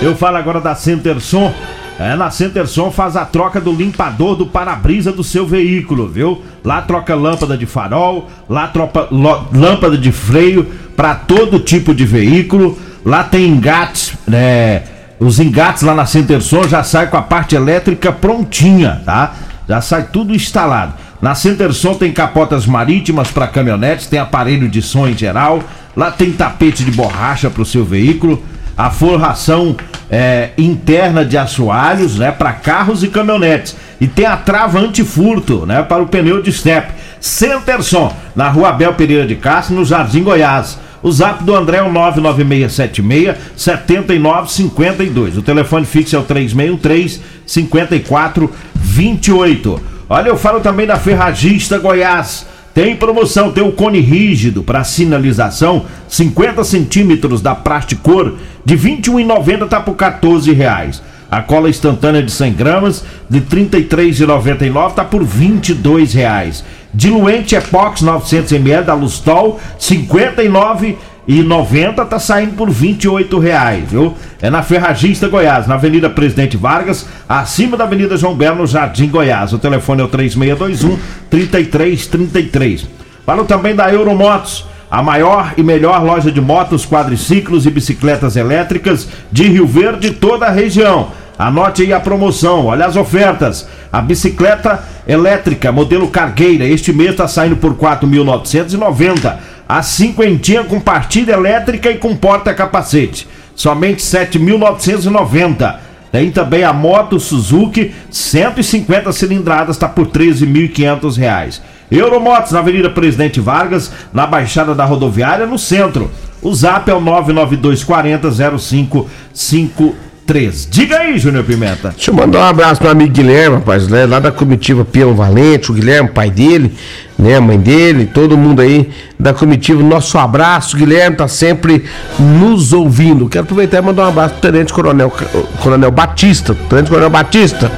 Eu 0.00 0.14
falo 0.14 0.36
agora 0.36 0.60
da 0.60 0.76
Centerson. 0.76 1.52
É, 1.98 2.14
na 2.14 2.30
Centerson 2.30 2.88
faz 2.92 3.16
a 3.16 3.24
troca 3.24 3.60
do 3.60 3.72
limpador 3.72 4.36
do 4.36 4.46
para-brisa 4.46 5.10
do 5.10 5.24
seu 5.24 5.44
veículo, 5.44 6.06
viu? 6.06 6.40
Lá 6.64 6.80
troca 6.80 7.16
lâmpada 7.16 7.58
de 7.58 7.66
farol, 7.66 8.30
lá 8.48 8.68
troca 8.68 9.08
lâmpada 9.10 9.98
de 9.98 10.12
freio 10.12 10.64
para 10.96 11.16
todo 11.16 11.58
tipo 11.58 11.92
de 11.92 12.04
veículo. 12.04 12.78
Lá 13.04 13.24
tem 13.24 13.48
engates, 13.48 14.14
né? 14.26 14.84
Os 15.18 15.40
engates 15.40 15.82
lá 15.82 15.94
na 15.94 16.06
Centerson 16.06 16.62
já 16.68 16.84
sai 16.84 17.08
com 17.08 17.16
a 17.16 17.22
parte 17.22 17.56
elétrica 17.56 18.12
prontinha, 18.12 19.02
tá? 19.04 19.34
Já 19.68 19.80
sai 19.80 20.04
tudo 20.12 20.32
instalado. 20.32 20.94
Na 21.20 21.34
Centerson 21.34 21.94
tem 21.94 22.12
capotas 22.12 22.64
marítimas 22.66 23.32
para 23.32 23.48
caminhonetes, 23.48 24.06
tem 24.06 24.20
aparelho 24.20 24.68
de 24.68 24.80
som 24.80 25.08
em 25.08 25.18
geral. 25.18 25.60
Lá 25.96 26.12
tem 26.12 26.30
tapete 26.30 26.84
de 26.84 26.92
borracha 26.92 27.50
para 27.50 27.62
o 27.62 27.66
seu 27.66 27.84
veículo 27.84 28.40
a 28.78 28.88
forração 28.90 29.76
é, 30.08 30.50
interna 30.56 31.24
de 31.24 31.36
assoalhos, 31.36 32.16
né, 32.16 32.30
para 32.30 32.52
carros 32.52 33.02
e 33.02 33.08
caminhonetes. 33.08 33.74
E 34.00 34.06
tem 34.06 34.24
a 34.24 34.36
trava 34.36 34.78
antifurto, 34.78 35.66
né, 35.66 35.82
para 35.82 36.00
o 36.00 36.06
pneu 36.06 36.40
de 36.40 36.52
step. 36.52 36.92
Centerson, 37.20 38.14
na 38.36 38.48
Rua 38.48 38.68
Abel 38.68 38.94
Pereira 38.94 39.26
de 39.26 39.34
Castro, 39.34 39.74
no 39.74 39.84
Jardim 39.84 40.22
Goiás. 40.22 40.78
O 41.02 41.10
zap 41.10 41.42
do 41.44 41.52
André 41.54 41.76
é 41.78 41.82
o 41.82 41.92
99676 41.92 43.36
7952. 43.56 45.38
O 45.38 45.42
telefone 45.42 45.84
fixo 45.84 46.16
é 46.16 46.18
o 46.18 46.22
3613 46.22 47.20
5428. 47.46 49.80
Olha, 50.08 50.28
eu 50.28 50.36
falo 50.36 50.60
também 50.60 50.86
da 50.86 50.96
Ferragista 50.96 51.78
Goiás. 51.78 52.46
Tem 52.74 52.94
promoção, 52.94 53.50
tem 53.50 53.64
o 53.64 53.72
cone 53.72 54.00
rígido 54.00 54.62
para 54.62 54.84
sinalização, 54.84 55.84
50 56.08 56.62
centímetros 56.64 57.40
da 57.40 57.54
Plasticor, 57.54 58.34
de 58.64 58.76
R$ 58.76 58.96
21,90 58.96 59.68
tá 59.68 59.80
por 59.80 59.96
14 59.96 60.52
reais. 60.52 61.02
A 61.30 61.42
cola 61.42 61.68
instantânea 61.68 62.22
de 62.22 62.30
100 62.30 62.52
gramas, 62.54 63.04
de 63.28 63.38
R$ 63.38 63.68
33,99 63.68 64.94
tá 64.94 65.04
por 65.04 65.22
22 65.24 66.14
reais. 66.14 66.64
Diluente 66.94 67.54
Epox 67.54 68.02
900ml 68.02 68.82
da 68.82 68.94
Lustol, 68.94 69.60
59 69.78 70.96
e 71.28 71.42
90 71.42 72.06
tá 72.06 72.18
saindo 72.18 72.54
por 72.54 72.70
28 72.70 73.38
reais, 73.38 73.84
viu? 73.90 74.14
É 74.40 74.48
na 74.48 74.62
Ferragista 74.62 75.28
Goiás, 75.28 75.66
na 75.66 75.74
Avenida 75.74 76.08
Presidente 76.08 76.56
Vargas, 76.56 77.06
acima 77.28 77.76
da 77.76 77.84
Avenida 77.84 78.16
João 78.16 78.34
Belo, 78.34 78.60
no 78.60 78.66
Jardim 78.66 79.08
Goiás. 79.08 79.52
O 79.52 79.58
telefone 79.58 80.00
é 80.00 80.04
o 80.04 80.08
3621 80.08 80.98
3333. 81.28 82.88
Falo 83.26 83.44
também 83.44 83.76
da 83.76 83.92
Euromotos, 83.92 84.64
a 84.90 85.02
maior 85.02 85.52
e 85.58 85.62
melhor 85.62 86.02
loja 86.02 86.32
de 86.32 86.40
motos, 86.40 86.86
quadriciclos 86.86 87.66
e 87.66 87.70
bicicletas 87.70 88.34
elétricas 88.34 89.06
de 89.30 89.42
Rio 89.48 89.66
Verde 89.66 90.06
e 90.06 90.12
toda 90.14 90.46
a 90.46 90.50
região. 90.50 91.08
Anote 91.38 91.82
aí 91.82 91.92
a 91.92 92.00
promoção, 92.00 92.64
olha 92.66 92.86
as 92.86 92.96
ofertas. 92.96 93.68
A 93.92 94.00
bicicleta 94.00 94.82
elétrica 95.06 95.70
modelo 95.70 96.08
Cargueira, 96.08 96.64
este 96.64 96.90
mês 96.90 97.10
está 97.10 97.28
saindo 97.28 97.56
por 97.56 97.74
4.990. 97.74 99.36
A 99.68 99.82
cinquentinha 99.82 100.64
com 100.64 100.80
partida 100.80 101.32
elétrica 101.32 101.90
e 101.90 101.98
com 101.98 102.16
porta-capacete, 102.16 103.28
somente 103.54 104.02
7.990. 104.02 105.76
Tem 106.10 106.30
também 106.30 106.64
a 106.64 106.72
moto 106.72 107.20
Suzuki 107.20 107.92
150 108.10 109.12
cilindradas, 109.12 109.76
está 109.76 109.86
por 109.86 110.06
13.500 110.06 111.18
reais. 111.18 111.60
Euromotos 111.90 112.52
na 112.52 112.60
Avenida 112.60 112.90
Presidente 112.90 113.40
Vargas, 113.40 113.90
na 114.12 114.26
Baixada 114.26 114.74
da 114.74 114.84
Rodoviária, 114.84 115.46
no 115.46 115.58
centro. 115.58 116.10
O 116.40 116.54
zap 116.54 116.88
é 116.90 116.94
o 116.94 117.00
99240 117.00 118.30
0553. 118.58 120.68
Diga 120.70 120.98
aí, 120.98 121.18
Júnior 121.18 121.44
Pimenta. 121.44 121.90
Deixa 121.90 122.10
eu 122.10 122.14
mandar 122.14 122.40
um 122.40 122.44
abraço 122.44 122.80
pro 122.80 122.90
amigo 122.90 123.12
Guilherme, 123.12 123.56
rapaz, 123.56 123.88
né? 123.88 124.06
Lá 124.06 124.20
da 124.20 124.30
comitiva 124.30 124.84
Peão 124.84 125.14
Valente, 125.14 125.70
o 125.70 125.74
Guilherme, 125.74 126.10
pai 126.10 126.30
dele, 126.30 126.74
né? 127.18 127.36
A 127.36 127.40
mãe 127.40 127.58
dele, 127.58 128.06
todo 128.06 128.36
mundo 128.38 128.60
aí 128.62 128.90
da 129.18 129.34
comitiva. 129.34 129.82
Nosso 129.82 130.16
abraço, 130.18 130.76
Guilherme, 130.76 131.16
tá 131.16 131.26
sempre 131.28 131.84
nos 132.18 132.72
ouvindo. 132.72 133.28
Quero 133.28 133.44
aproveitar 133.44 133.78
e 133.78 133.82
mandar 133.82 134.04
um 134.04 134.08
abraço 134.08 134.34
pro 134.34 134.42
Tenente 134.50 134.72
Coronel, 134.72 135.12
Coronel 135.60 135.90
Batista. 135.90 136.54
Tenente 136.68 136.88
Coronel 136.88 137.10
Batista, 137.10 137.72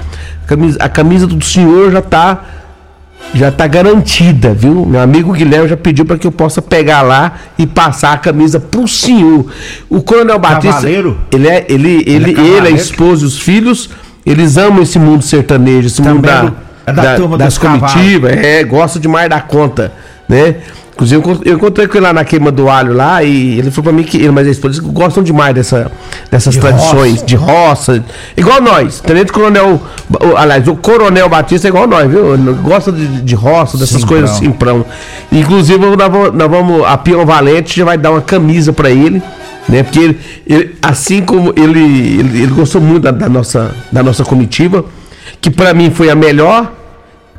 a 0.45 0.47
camisa, 0.47 0.79
a 0.81 0.89
camisa 0.89 1.27
do 1.27 1.45
senhor 1.45 1.91
já 1.91 2.03
tá 2.03 2.45
já 3.33 3.53
tá 3.53 3.67
garantida, 3.67 4.53
viu? 4.55 4.85
Meu 4.87 4.99
amigo 5.01 5.33
Guilherme 5.33 5.69
já 5.69 5.77
pediu 5.77 6.05
para 6.05 6.19
que 6.19 6.27
eu 6.27 6.33
possa 6.33 6.61
pegar 6.61 7.03
lá 7.03 7.35
e 7.57 7.67
passar 7.67 8.13
a 8.15 8.17
camisa 8.19 8.59
pro 8.59 8.89
senhor. 8.89 9.47
O 9.89 10.03
Coronel 10.03 10.39
Batista, 10.39 10.73
Cavaleiro? 10.77 11.17
ele 11.33 11.47
é 11.49 11.65
ele 11.69 12.03
ele 12.07 12.11
é 12.11 12.17
ele, 12.29 12.33
cavaleiro? 12.35 12.67
a 12.67 12.71
esposa 12.71 13.23
e 13.23 13.27
os 13.27 13.39
filhos, 13.39 13.91
eles 14.27 14.57
amam 14.57 14.83
esse 14.83 14.99
mundo 14.99 15.23
sertanejo, 15.23 15.87
esse 15.87 16.01
mundo 16.03 16.23
Também 16.23 16.31
da, 16.35 16.43
do- 16.43 16.57
é 16.87 16.93
da 16.93 17.15
turma 17.17 17.37
das 17.39 17.59
comitivas, 17.59 18.33
é, 18.33 18.65
gosta 18.65 18.99
demais 18.99 19.29
da 19.29 19.41
conta, 19.41 19.93
né? 20.29 20.57
Inclusive, 20.93 21.17
eu 21.17 21.21
encont- 21.33 21.47
eu 21.47 21.55
encontrei 21.57 21.89
com 21.89 21.97
ele 21.97 22.05
lá 22.07 22.13
na 22.13 22.25
queima 22.25 22.53
do 22.53 22.69
alho 22.69 22.93
lá 22.93 23.23
e 23.23 23.59
ele 23.59 23.71
falou 23.71 23.85
pra 23.85 23.93
mim 23.93 24.03
que 24.03 24.19
ele, 24.19 24.31
mas 24.33 24.47
esposa 24.47 24.83
gostam 24.83 25.23
demais 25.23 25.55
dessa, 25.55 25.91
dessas 26.31 26.53
De 26.53 26.61
tradições 26.61 27.13
roça. 27.15 27.25
de 27.27 27.37
roça, 27.37 28.05
igual 28.37 28.61
nós. 28.61 29.01
Tenente 29.01 29.33
Coronel, 29.33 29.81
o- 30.11 30.37
aliás, 30.37 30.69
o 30.69 30.77
Coronel 30.77 31.27
Batista 31.27 31.69
é 31.69 31.71
igual 31.71 31.87
nós, 31.87 32.07
viu? 32.11 32.35
Ele 32.35 32.53
Gosta 32.63 32.93
de, 32.93 33.07
de 33.23 33.35
roça, 33.35 33.79
dessas 33.79 34.01
Simprão. 34.03 34.09
coisas 34.21 34.37
simprão. 34.37 34.85
Inclusive, 35.33 35.79
nós 35.79 35.97
vamos, 36.11 36.35
nós 36.35 36.51
vamos, 36.51 36.85
a 36.87 36.99
Pião 36.99 37.25
Valente 37.25 37.79
já 37.79 37.85
vai 37.87 37.97
dar 37.97 38.11
uma 38.11 38.21
camisa 38.21 38.71
pra 38.73 38.91
ele. 38.91 39.23
Né? 39.69 39.83
Porque 39.83 40.01
ele, 40.01 40.21
ele- 40.47 40.77
assim 40.83 41.23
como 41.23 41.53
ele, 41.57 41.81
ele, 42.19 42.43
ele 42.43 42.53
gostou 42.53 42.81
muito 42.81 43.05
da, 43.05 43.11
da 43.11 43.29
nossa, 43.29 43.71
da 43.93 44.03
nossa 44.03 44.25
comitiva, 44.25 44.85
que 45.41 45.51
pra 45.51 45.73
mim 45.75 45.91
foi 45.91 46.11
a 46.11 46.15
melhor, 46.15 46.71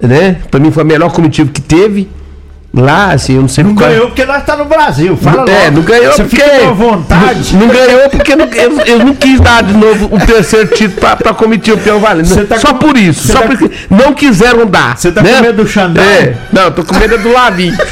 né? 0.01 0.37
Pra 0.49 0.59
mim 0.59 0.71
foi 0.71 0.83
a 0.83 0.85
melhor 0.85 1.11
comitiva 1.11 1.49
que 1.51 1.61
teve. 1.61 2.09
Lá, 2.73 3.11
assim, 3.11 3.35
eu 3.35 3.41
não 3.41 3.49
sei 3.49 3.65
Não 3.65 3.75
qual- 3.75 3.89
ganhou 3.89 4.07
porque 4.07 4.25
nós 4.25 4.45
tá 4.45 4.55
no 4.55 4.63
Brasil. 4.63 5.17
Fala 5.17 5.41
é, 5.51 5.65
logo. 5.65 5.71
não 5.75 5.81
ganhou 5.81 6.13
Você 6.13 6.23
porque. 6.23 6.41
fica 6.41 6.71
vontade. 6.71 7.53
Não, 7.57 7.67
não 7.67 7.73
ganhou 7.75 8.09
porque 8.09 8.33
não, 8.33 8.45
eu, 8.45 8.79
eu 8.85 8.99
não 8.99 9.13
quis 9.13 9.41
dar 9.41 9.61
de 9.61 9.73
novo 9.73 10.07
o 10.09 10.17
terceiro 10.25 10.67
título 10.69 11.01
pra, 11.01 11.17
pra 11.17 11.33
comitir 11.33 11.73
o 11.73 11.77
Peão 11.77 11.99
Valente. 11.99 12.33
Tá 12.45 12.57
só 12.59 12.69
com- 12.69 12.79
por 12.87 12.95
isso. 12.95 13.27
você 13.27 13.33
Só 13.33 13.41
tá 13.41 13.47
porque 13.49 13.69
não 13.89 14.13
quiseram 14.13 14.65
dar. 14.65 14.97
Você 14.97 15.11
tá 15.11 15.21
né? 15.21 15.33
com 15.35 15.41
medo 15.41 15.63
do 15.63 15.67
Xandão? 15.69 16.01
É. 16.01 16.33
Não, 16.53 16.61
eu 16.63 16.71
tô 16.71 16.85
com 16.85 16.95
medo 16.95 17.17
do 17.17 17.33
Lavinho. 17.33 17.75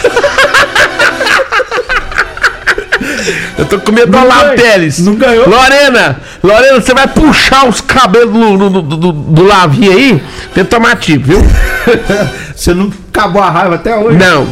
Eu 3.57 3.65
tô 3.65 3.79
com 3.79 3.91
medo 3.91 4.07
do 4.11 4.17
Não 4.17 4.23
Olavo. 4.25 4.55
Teles. 4.55 4.99
Não 4.99 5.15
ganhou. 5.15 5.47
Lorena, 5.49 6.19
Lorena, 6.43 6.79
você 6.81 6.93
vai 6.93 7.07
puxar 7.07 7.67
os 7.67 7.81
cabelos 7.99 8.59
do, 8.59 8.69
do, 8.69 8.81
do, 8.81 9.11
do 9.11 9.43
Lavinho 9.43 9.91
aí? 9.91 10.23
Tem 10.53 10.65
tipo, 10.99 11.25
viu? 11.27 11.39
Você 12.55 12.73
não 12.73 12.91
acabou 13.09 13.41
a 13.41 13.49
raiva 13.49 13.75
até 13.75 13.95
hoje. 13.95 14.17
Não, 14.17 14.47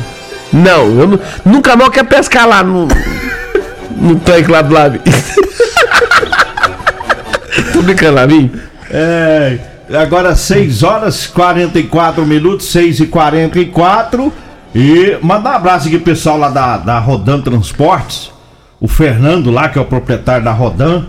não, 0.51 0.99
eu 0.99 1.07
nu- 1.07 1.19
nunca 1.45 1.75
mais 1.75 1.89
quero 1.91 2.07
pescar 2.07 2.47
lá 2.47 2.63
no, 2.63 2.87
no 3.95 4.15
tanque 4.19 4.51
lá 4.51 4.61
do 4.61 4.73
Lavinho. 4.73 5.03
Tô 7.73 7.81
brincando, 7.81 8.15
Lavinho? 8.15 8.51
É, 8.89 9.57
agora 9.93 10.35
6 10.35 10.83
horas 10.83 11.27
44 11.27 12.25
minutos, 12.25 12.67
6 12.67 13.01
e 13.01 13.07
44 13.07 14.31
E 14.73 15.17
mandar 15.21 15.51
um 15.51 15.55
abraço 15.55 15.87
aqui 15.87 15.97
pro 15.97 16.13
pessoal 16.13 16.37
lá 16.37 16.49
da, 16.49 16.77
da 16.77 16.99
Rodan 16.99 17.41
Transportes. 17.41 18.31
O 18.79 18.87
Fernando 18.87 19.51
lá, 19.51 19.69
que 19.69 19.77
é 19.77 19.81
o 19.81 19.85
proprietário 19.85 20.43
da 20.45 20.51
Rodan, 20.51 21.05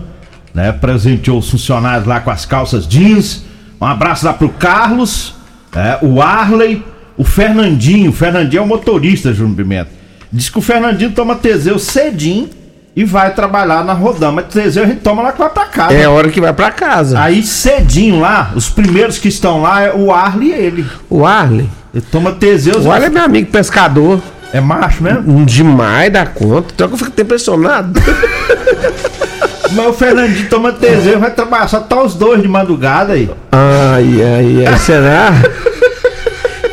né? 0.53 0.71
Presenteou 0.71 1.39
os 1.39 1.49
funcionários 1.49 2.07
lá 2.07 2.19
com 2.19 2.31
as 2.31 2.45
calças 2.45 2.87
jeans. 2.87 3.43
Um 3.79 3.85
abraço 3.85 4.25
lá 4.25 4.33
pro 4.33 4.49
Carlos, 4.49 5.33
é, 5.73 5.97
o 6.01 6.21
Arley, 6.21 6.83
o 7.17 7.23
Fernandinho. 7.23 8.09
O 8.09 8.13
Fernandinho 8.13 8.59
é 8.59 8.63
o 8.63 8.67
motorista, 8.67 9.33
Júnior 9.33 9.55
Pimenta. 9.57 9.91
Diz 10.31 10.49
que 10.49 10.59
o 10.59 10.61
Fernandinho 10.61 11.11
toma 11.11 11.35
Teseu 11.35 11.79
cedinho 11.79 12.49
e 12.95 13.03
vai 13.03 13.33
trabalhar 13.33 13.83
na 13.83 13.93
Rodan. 13.93 14.31
Mas 14.31 14.47
Teseu 14.47 14.83
a 14.83 14.87
gente 14.87 15.01
toma 15.01 15.21
lá 15.21 15.31
que 15.31 15.39
vai 15.39 15.49
pra 15.49 15.65
casa. 15.65 15.93
É 15.93 16.03
a 16.03 16.09
hora 16.09 16.29
que 16.29 16.41
vai 16.41 16.53
pra 16.53 16.71
casa. 16.71 17.19
Aí 17.19 17.41
cedinho 17.43 18.19
lá, 18.19 18.51
os 18.55 18.69
primeiros 18.69 19.17
que 19.17 19.27
estão 19.27 19.61
lá 19.61 19.81
é 19.81 19.93
o 19.93 20.11
Arley 20.11 20.49
e 20.49 20.53
ele. 20.53 20.85
O 21.09 21.25
Arley. 21.25 21.69
Ele 21.93 22.05
toma 22.11 22.33
Teseus. 22.33 22.85
O 22.85 22.91
Arley 22.91 23.07
é 23.07 23.09
meu 23.09 23.23
amigo 23.23 23.49
pescador. 23.51 24.21
É 24.53 24.59
macho 24.59 25.03
mesmo? 25.03 25.45
Demais 25.45 26.11
da 26.11 26.25
conta. 26.25 26.67
Então 26.73 26.89
eu 26.89 26.97
fico 26.97 27.09
até 27.11 27.21
impressionado. 27.21 27.99
Mas 29.71 29.85
o 29.87 29.93
Fernandinho 29.93 30.49
toma 30.49 30.71
Teseus, 30.73 31.19
vai 31.19 31.29
trabalhar 31.29 31.67
só 31.67 31.79
tá 31.79 32.01
os 32.01 32.15
dois 32.15 32.41
de 32.41 32.47
madrugada 32.47 33.13
aí. 33.13 33.29
Ai, 33.51 34.15
ai, 34.23 34.65
ai. 34.65 34.77
Será? 34.79 35.31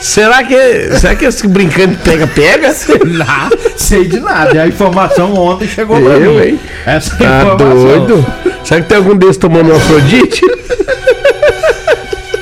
Será 0.01 0.43
que. 0.45 0.57
Será 0.99 1.15
que 1.15 1.25
esse 1.27 1.47
brincando 1.47 1.97
pega-pega? 2.03 2.75
Lá, 3.19 3.51
sei 3.77 4.05
de 4.07 4.21
nada. 4.21 4.63
A 4.63 4.67
informação 4.67 5.35
ontem 5.35 5.69
chegou 5.69 6.01
pra 6.01 6.15
Eu, 6.15 6.35
mim. 6.35 6.41
hein? 6.47 6.61
Essa 6.87 7.17
Tá 7.17 7.25
informação. 7.43 7.83
doido? 8.07 8.27
Será 8.65 8.81
que 8.81 8.89
tem 8.89 8.97
algum 8.97 9.15
desses 9.17 9.37
tomando 9.37 9.73
um 9.73 9.77
Afrodite? 9.77 10.41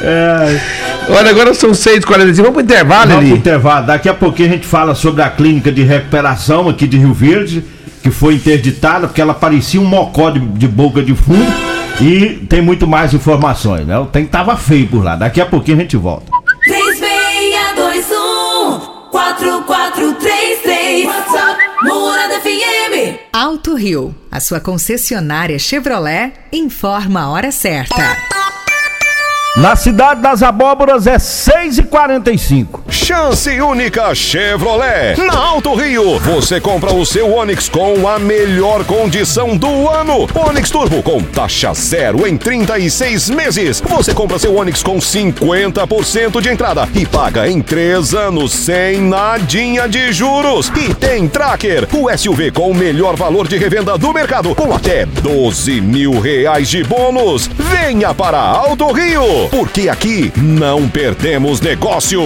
É, 0.05 0.61
Olha, 1.09 1.31
agora 1.31 1.55
são 1.55 1.71
6h45. 1.71 2.35
Vamos 2.37 2.53
pro 2.53 2.61
intervalo 2.63 3.09
vamos 3.09 3.25
pro 3.25 3.33
ali. 3.33 3.39
intervalo. 3.39 3.87
Daqui 3.87 4.09
a 4.09 4.15
pouquinho 4.15 4.49
a 4.49 4.53
gente 4.53 4.67
fala 4.67 4.95
sobre 4.95 5.23
a 5.23 5.31
clínica 5.31 5.71
de 5.73 5.83
recuperação 5.83 6.69
aqui 6.69 6.87
de 6.87 6.99
Rio 6.99 7.13
Verde, 7.13 7.65
que 8.03 8.11
foi 8.11 8.35
interditada 8.35 9.07
porque 9.07 9.21
ela 9.21 9.35
parecia 9.35 9.81
um 9.81 9.85
mocó 9.85 10.31
de, 10.31 10.41
de 10.41 10.69
boca 10.69 11.03
de 11.03 11.15
fundo. 11.15 11.53
E 12.01 12.45
tem 12.49 12.61
muito 12.61 12.87
mais 12.87 13.15
informações, 13.15 13.87
né? 13.87 13.97
O 13.99 14.07
tempo 14.07 14.29
tava 14.29 14.57
feio 14.57 14.89
por 14.89 15.05
lá. 15.05 15.15
Daqui 15.15 15.41
a 15.41 15.47
pouquinho 15.47 15.79
a 15.79 15.81
gente 15.83 15.97
volta. 15.97 16.27
3621 16.65 18.95
4433 19.13 21.07
WhatsApp 21.07 21.61
Morada 21.85 22.41
FM 22.41 23.19
Alto 23.33 23.75
Rio, 23.75 24.15
a 24.31 24.41
sua 24.41 24.59
concessionária 24.59 25.59
Chevrolet, 25.59 26.33
informa 26.53 27.23
a 27.23 27.29
hora 27.31 27.53
certa. 27.53 27.95
Na 29.57 29.77
cidade 29.77 30.21
das 30.21 30.43
abóboras 30.43 31.07
é 31.07 31.17
6,45. 31.17 32.81
Chance 32.89 33.61
única 33.61 34.13
Chevrolet. 34.13 35.17
Na 35.17 35.37
Alto 35.37 35.77
Rio, 35.77 36.19
você 36.19 36.61
compra 36.61 36.93
o 36.93 37.07
seu 37.07 37.33
Onix 37.33 37.69
com 37.69 38.09
a 38.09 38.19
melhor 38.19 38.85
condição 38.85 39.57
do 39.57 39.89
ano. 39.89 40.29
Onix 40.35 40.71
Turbo 40.73 41.05
com 41.05 41.23
taxa 41.23 41.73
zero 41.73 42.27
em 42.27 42.37
36 42.37 43.31
meses. 43.31 43.81
Você 43.81 44.13
compra 44.13 44.41
seu 44.41 44.57
Onix 44.57 44.83
com 44.83 44.99
50% 44.99 46.41
de 46.41 46.49
entrada 46.49 46.89
e 46.93 47.07
paga 47.07 47.49
em 47.49 47.63
3 47.63 48.13
anos 48.13 48.53
sem 48.53 49.03
nadinha 49.03 49.89
de 49.89 50.13
juros. 50.13 50.69
E 50.75 50.93
tem 50.93 51.29
Tracker, 51.29 51.87
o 51.95 52.11
SUV 52.19 52.51
com 52.51 52.73
o 52.73 52.75
melhor 52.75 53.15
valor 53.15 53.47
de 53.47 53.57
revenda 53.57 53.97
do 53.97 54.13
mercado, 54.13 54.53
com 54.53 54.75
até 54.75 55.07
12 55.07 55.81
mil 55.81 56.19
reais 56.19 56.69
de 56.69 56.83
bônus. 56.83 57.49
Venha 57.57 58.13
para 58.13 58.41
Alto 58.41 58.91
Rio 58.91 59.44
porque 59.51 59.89
aqui 59.89 60.33
não 60.37 60.89
perdemos 60.89 61.61
negócio. 61.61 62.21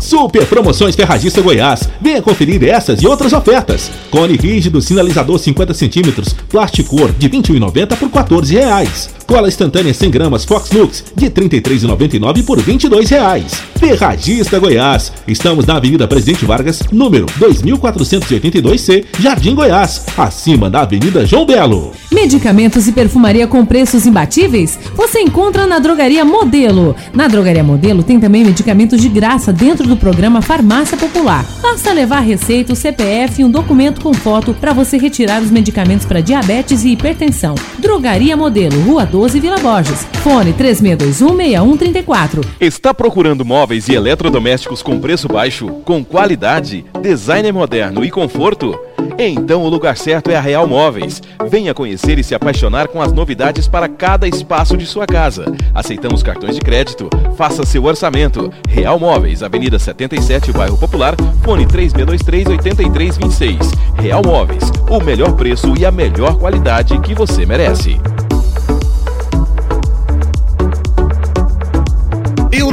Super 0.00 0.46
Promoções 0.46 0.96
Ferragista 0.96 1.42
Goiás. 1.42 1.88
Venha 2.00 2.22
conferir 2.22 2.64
essas 2.64 3.02
e 3.02 3.06
outras 3.06 3.32
ofertas. 3.32 3.90
Cone 4.10 4.36
rígido 4.36 4.80
sinalizador 4.80 5.38
50 5.38 5.74
centímetros, 5.74 6.32
plástico 6.48 6.96
cor 6.96 7.12
de 7.12 7.26
R$ 7.26 7.38
21,90 7.38 7.96
por 7.96 8.10
14 8.10 8.54
reais. 8.54 9.10
Cola 9.30 9.46
instantânea 9.46 9.94
100 9.94 10.10
gramas 10.10 10.44
Fox 10.44 10.72
Lux 10.72 11.04
de 11.14 11.26
R$ 11.26 11.30
33,99 11.30 12.44
por 12.44 12.60
22 12.60 13.08
reais. 13.10 13.62
Ferragista 13.76 14.58
Goiás. 14.58 15.12
Estamos 15.24 15.64
na 15.64 15.76
Avenida 15.76 16.08
Presidente 16.08 16.44
Vargas, 16.44 16.82
número 16.90 17.26
2482C, 17.38 19.04
Jardim 19.20 19.54
Goiás, 19.54 20.04
acima 20.18 20.68
da 20.68 20.80
Avenida 20.80 21.24
João 21.24 21.46
Belo. 21.46 21.92
Medicamentos 22.12 22.88
e 22.88 22.92
perfumaria 22.92 23.46
com 23.46 23.64
preços 23.64 24.04
imbatíveis? 24.04 24.76
Você 24.96 25.20
encontra 25.20 25.64
na 25.64 25.78
Drogaria 25.78 26.24
Modelo. 26.24 26.96
Na 27.14 27.28
Drogaria 27.28 27.62
Modelo 27.62 28.02
tem 28.02 28.18
também 28.18 28.44
medicamentos 28.44 29.00
de 29.00 29.08
graça 29.08 29.52
dentro 29.52 29.86
do 29.86 29.96
programa 29.96 30.42
Farmácia 30.42 30.98
Popular. 30.98 31.46
Basta 31.62 31.92
levar 31.92 32.20
receita, 32.20 32.72
o 32.72 32.76
CPF 32.76 33.40
e 33.40 33.44
um 33.44 33.50
documento 33.50 34.00
com 34.00 34.12
foto 34.12 34.52
para 34.52 34.72
você 34.72 34.98
retirar 34.98 35.40
os 35.40 35.52
medicamentos 35.52 36.04
para 36.04 36.20
diabetes 36.20 36.84
e 36.84 36.88
hipertensão. 36.88 37.54
Drogaria 37.78 38.36
Modelo, 38.36 38.78
Rua 38.82 39.06
12, 39.06 39.19
Vila 39.28 39.58
Borges. 39.58 40.06
Fone 40.22 40.52
36216134. 40.54 42.44
Está 42.60 42.94
procurando 42.94 43.44
móveis 43.44 43.88
e 43.88 43.94
eletrodomésticos 43.94 44.82
com 44.82 45.00
preço 45.00 45.28
baixo, 45.28 45.66
com 45.84 46.04
qualidade, 46.04 46.84
design 47.02 47.52
moderno 47.52 48.04
e 48.04 48.10
conforto? 48.10 48.78
Então 49.18 49.62
o 49.62 49.68
lugar 49.68 49.96
certo 49.98 50.30
é 50.30 50.36
a 50.36 50.40
Real 50.40 50.66
Móveis. 50.66 51.22
Venha 51.48 51.74
conhecer 51.74 52.18
e 52.18 52.24
se 52.24 52.34
apaixonar 52.34 52.88
com 52.88 53.02
as 53.02 53.12
novidades 53.12 53.68
para 53.68 53.86
cada 53.88 54.26
espaço 54.26 54.76
de 54.76 54.86
sua 54.86 55.06
casa. 55.06 55.44
Aceitamos 55.74 56.22
cartões 56.22 56.54
de 56.54 56.60
crédito. 56.60 57.10
Faça 57.36 57.66
seu 57.66 57.84
orçamento. 57.84 58.50
Real 58.68 58.98
Móveis, 58.98 59.42
Avenida 59.42 59.78
77, 59.78 60.52
Bairro 60.52 60.78
Popular, 60.78 61.14
fone 61.42 61.66
3623-8326. 61.66 63.58
Real 63.98 64.22
Móveis, 64.24 64.64
o 64.88 65.00
melhor 65.00 65.32
preço 65.32 65.74
e 65.78 65.84
a 65.84 65.90
melhor 65.90 66.38
qualidade 66.38 66.98
que 67.00 67.14
você 67.14 67.44
merece. 67.44 67.98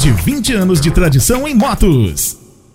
de 0.00 0.10
20 0.12 0.54
anos 0.54 0.80
de 0.80 0.90
tradição 0.90 1.46
em 1.46 1.54
motos. 1.54 2.39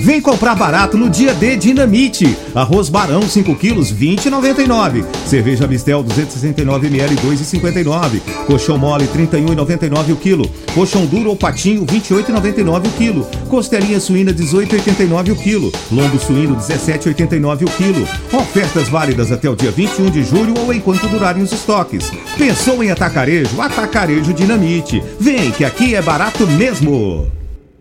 Vem 0.00 0.20
comprar 0.20 0.54
barato 0.54 0.96
no 0.96 1.10
dia 1.10 1.34
D 1.34 1.56
Dinamite. 1.56 2.36
Arroz 2.54 2.88
Barão 2.88 3.22
5 3.22 3.54
quilos 3.56 3.92
20,99. 3.92 5.04
Cerveja 5.26 5.66
Mistel 5.66 6.02
269 6.02 6.86
ml 6.86 7.16
2,59. 7.16 8.20
Colchão 8.46 8.78
mole 8.78 9.06
31,99 9.08 10.12
o 10.12 10.16
quilo. 10.16 10.50
Colchão 10.74 11.04
duro 11.04 11.30
ou 11.30 11.36
patinho 11.36 11.84
28,99 11.84 12.86
o 12.86 12.90
quilo. 12.92 13.26
Costelinha 13.48 14.00
suína 14.00 14.32
18,89 14.32 15.32
o 15.32 15.36
quilo. 15.36 15.72
Lombo 15.90 16.18
suíno 16.18 16.56
17,89 16.56 17.62
o 17.62 17.70
quilo. 17.70 18.08
Ofertas 18.32 18.88
válidas 18.88 19.32
até 19.32 19.50
o 19.50 19.56
dia 19.56 19.70
21 19.70 20.10
de 20.10 20.22
julho 20.22 20.54
ou 20.58 20.72
enquanto 20.72 21.08
durarem 21.08 21.42
os 21.42 21.52
estoques. 21.52 22.10
Pensou 22.36 22.82
em 22.82 22.90
atacarejo? 22.90 23.60
Atacarejo 23.60 24.32
Dinamite. 24.32 25.02
Vem 25.18 25.50
que 25.50 25.64
aqui 25.64 25.94
é 25.94 26.02
barato 26.02 26.46
mesmo. 26.46 27.37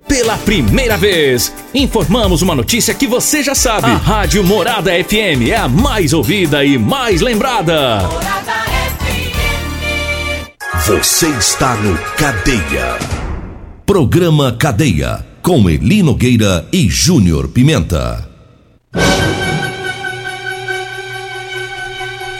Pela 0.07 0.37
primeira 0.37 0.95
vez, 0.95 1.53
informamos 1.73 2.41
uma 2.41 2.55
notícia 2.55 2.93
que 2.93 3.05
você 3.05 3.43
já 3.43 3.53
sabe. 3.53 3.87
A 3.87 3.95
Rádio 3.95 4.41
Morada 4.43 4.91
FM 4.91 5.49
é 5.51 5.57
a 5.57 5.67
mais 5.67 6.13
ouvida 6.13 6.63
e 6.63 6.77
mais 6.77 7.19
lembrada. 7.19 8.07
Morada 8.07 8.53
FM. 8.99 9.27
Você 10.87 11.27
está 11.27 11.75
no 11.75 11.97
Cadeia. 12.15 12.97
Programa 13.85 14.53
Cadeia 14.53 15.25
com 15.41 15.69
Eli 15.69 16.01
Nogueira 16.01 16.65
e 16.71 16.89
Júnior 16.89 17.49
Pimenta. 17.49 18.27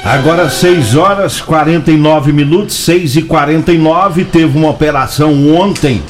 Agora 0.06 0.50
6 0.50 0.96
horas 0.96 1.42
49 1.42 2.32
minutos, 2.32 2.76
6 2.78 3.18
e 3.18 3.22
49 3.24 4.24
teve 4.24 4.58
uma 4.58 4.70
operação 4.70 5.54
ontem 5.54 6.02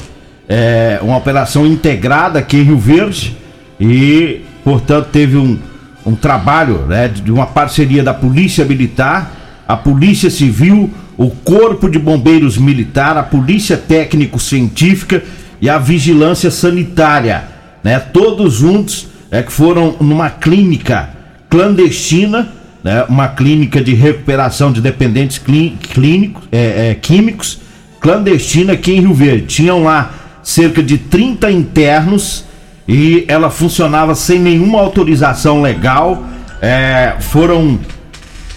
é, 0.48 0.98
uma 1.02 1.16
operação 1.16 1.66
integrada 1.66 2.38
aqui 2.38 2.56
em 2.56 2.62
Rio 2.62 2.78
Verde 2.78 3.36
e, 3.78 4.40
portanto, 4.64 5.08
teve 5.12 5.36
um, 5.36 5.58
um 6.06 6.14
trabalho 6.14 6.86
né, 6.86 7.08
de 7.08 7.30
uma 7.30 7.46
parceria 7.46 8.02
da 8.02 8.14
Polícia 8.14 8.64
Militar, 8.64 9.32
a 9.68 9.76
Polícia 9.76 10.30
Civil, 10.30 10.90
o 11.18 11.30
Corpo 11.30 11.90
de 11.90 11.98
Bombeiros 11.98 12.56
Militar, 12.56 13.18
a 13.18 13.22
Polícia 13.22 13.76
Técnico-Científica 13.76 15.22
e 15.60 15.68
a 15.68 15.76
Vigilância 15.76 16.50
Sanitária, 16.50 17.44
né, 17.84 17.98
todos 17.98 18.54
juntos 18.54 19.08
é, 19.30 19.42
que 19.42 19.52
foram 19.52 19.96
numa 20.00 20.30
clínica 20.30 21.10
clandestina, 21.50 22.48
né, 22.82 23.04
uma 23.08 23.28
clínica 23.28 23.82
de 23.82 23.92
recuperação 23.92 24.72
de 24.72 24.80
dependentes 24.80 25.38
clínicos, 25.38 26.44
é, 26.50 26.90
é, 26.90 26.94
químicos, 26.94 27.60
clandestina 28.00 28.72
aqui 28.72 28.92
em 28.92 29.00
Rio 29.00 29.12
Verde. 29.12 29.46
Tinham 29.46 29.82
lá 29.82 30.14
cerca 30.48 30.82
de 30.82 30.96
30 30.96 31.50
internos 31.50 32.42
e 32.88 33.26
ela 33.28 33.50
funcionava 33.50 34.14
sem 34.14 34.38
nenhuma 34.38 34.80
autorização 34.80 35.60
legal. 35.60 36.24
É, 36.62 37.16
foram. 37.20 37.78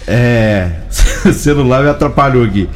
É, 0.08 0.70
celular 1.34 1.82
me 1.82 1.90
atrapalhou 1.90 2.44
aqui. 2.44 2.66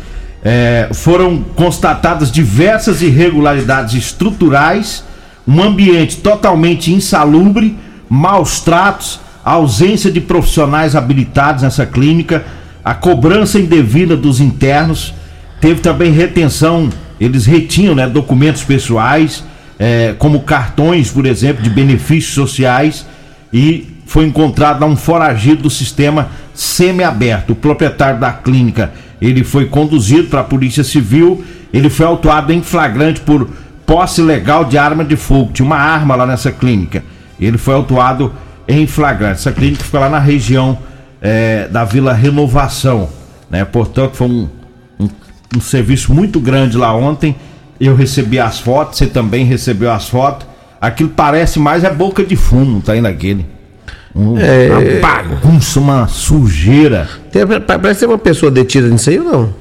É, 0.44 0.90
foram 0.92 1.38
constatadas 1.38 2.30
diversas 2.30 3.00
irregularidades 3.00 3.94
estruturais, 3.94 5.02
um 5.48 5.62
ambiente 5.62 6.18
totalmente 6.18 6.92
insalubre, 6.92 7.76
maus 8.08 8.60
tratos, 8.60 9.18
ausência 9.42 10.12
de 10.12 10.20
profissionais 10.20 10.94
habilitados 10.94 11.62
nessa 11.62 11.86
clínica, 11.86 12.44
a 12.84 12.94
cobrança 12.94 13.58
indevida 13.58 14.14
dos 14.14 14.40
internos, 14.40 15.14
teve 15.58 15.80
também 15.80 16.12
retenção 16.12 16.90
eles 17.20 17.46
retinham 17.46 17.94
né, 17.94 18.06
documentos 18.06 18.62
pessoais, 18.62 19.44
é, 19.78 20.14
como 20.18 20.40
cartões, 20.40 21.10
por 21.10 21.26
exemplo, 21.26 21.62
de 21.62 21.70
benefícios 21.70 22.34
sociais, 22.34 23.06
e 23.52 23.88
foi 24.06 24.26
encontrado 24.26 24.84
um 24.84 24.96
foragido 24.96 25.64
do 25.64 25.70
sistema 25.70 26.28
semiaberto. 26.54 27.52
O 27.52 27.56
proprietário 27.56 28.20
da 28.20 28.32
clínica 28.32 28.92
ele 29.20 29.44
foi 29.44 29.66
conduzido 29.66 30.28
para 30.28 30.40
a 30.40 30.44
Polícia 30.44 30.84
Civil 30.84 31.42
Ele 31.72 31.88
foi 31.88 32.06
autuado 32.06 32.52
em 32.52 32.62
flagrante 32.62 33.20
por 33.20 33.48
posse 33.84 34.20
legal 34.20 34.64
de 34.64 34.76
arma 34.76 35.04
de 35.04 35.16
fogo. 35.16 35.52
Tinha 35.52 35.66
uma 35.66 35.76
arma 35.76 36.14
lá 36.14 36.26
nessa 36.26 36.50
clínica. 36.50 37.04
Ele 37.40 37.58
foi 37.58 37.74
autuado 37.74 38.32
em 38.66 38.86
flagrante. 38.86 39.34
Essa 39.40 39.52
clínica 39.52 39.84
fica 39.84 39.98
lá 39.98 40.08
na 40.08 40.18
região 40.18 40.78
é, 41.20 41.68
da 41.68 41.84
Vila 41.84 42.12
Renovação. 42.12 43.08
Né? 43.50 43.64
Portanto, 43.64 44.16
foi 44.16 44.26
um, 44.26 44.48
um, 45.54 45.60
serviço 45.60 46.12
muito 46.12 46.40
grande 46.40 46.76
lá 46.76 46.94
ontem. 46.94 47.36
Eu 47.78 47.94
recebi 47.94 48.38
as 48.38 48.58
fotos, 48.58 48.98
você 48.98 49.06
também 49.06 49.44
recebeu 49.44 49.90
as 49.92 50.08
fotos. 50.08 50.46
Aquilo 50.80 51.10
parece 51.10 51.58
mais 51.58 51.84
é 51.84 51.90
boca 51.90 52.24
de 52.24 52.36
fumo, 52.36 52.80
tá 52.80 52.96
indo 52.96 53.06
aquele. 53.08 53.44
Um, 54.14 54.38
É. 54.38 54.68
Uma 54.70 55.00
bagunça, 55.00 55.78
uma 55.78 56.08
sujeira. 56.08 57.06
Tem, 57.30 57.42
parece 57.66 58.00
ter 58.00 58.06
uma 58.06 58.16
pessoa 58.18 58.50
detida 58.50 58.88
nisso 58.88 59.10
aí 59.10 59.18
ou 59.18 59.24
não? 59.24 59.54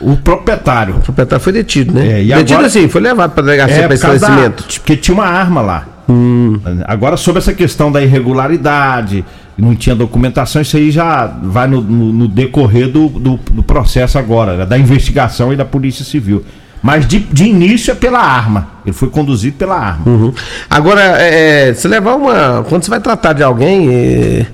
O 0.00 0.16
proprietário. 0.16 0.96
O 0.96 1.00
proprietário 1.00 1.42
foi 1.44 1.52
detido, 1.52 1.92
né? 1.92 2.06
É, 2.20 2.22
e 2.22 2.26
detido 2.28 2.52
agora- 2.54 2.66
assim, 2.68 2.88
foi 2.88 3.00
levado 3.00 3.32
pra 3.32 3.42
delegacia 3.42 3.86
pra 3.86 3.96
por 3.96 3.98
causa 4.00 4.18
da- 4.20 4.26
esclarecimento. 4.28 4.64
porque 4.80 4.96
tinha 4.96 5.14
uma 5.14 5.26
arma 5.26 5.60
lá. 5.60 5.86
Hum. 6.08 6.58
Agora, 6.86 7.16
sobre 7.18 7.40
essa 7.40 7.52
questão 7.52 7.92
da 7.92 8.00
irregularidade, 8.02 9.24
não 9.58 9.74
tinha 9.74 9.94
documentação, 9.94 10.62
isso 10.62 10.76
aí 10.76 10.90
já 10.90 11.26
vai 11.42 11.66
no, 11.66 11.80
no- 11.80 12.12
no 12.12 12.28
decorrer 12.28 12.88
do, 12.88 13.08
do, 13.08 13.40
do 13.52 13.62
processo 13.62 14.18
agora, 14.18 14.56
né, 14.56 14.66
da 14.66 14.78
investigação 14.78 15.52
e 15.52 15.56
da 15.56 15.64
Polícia 15.64 16.04
Civil. 16.04 16.44
Mas 16.80 17.08
de, 17.08 17.18
de 17.18 17.44
início 17.44 17.90
é 17.90 17.94
pela 17.96 18.20
arma. 18.20 18.68
Ele 18.86 18.92
foi 18.92 19.08
conduzido 19.08 19.56
pela 19.56 19.76
arma. 19.76 20.02
Uhum. 20.08 20.32
Agora, 20.70 21.00
é, 21.20 21.74
se 21.74 21.88
levar 21.88 22.14
uma. 22.14 22.64
Quando 22.68 22.84
você 22.84 22.90
vai 22.90 23.00
tratar 23.00 23.32
de 23.32 23.42
alguém, 23.42 23.88
é, 23.92 24.46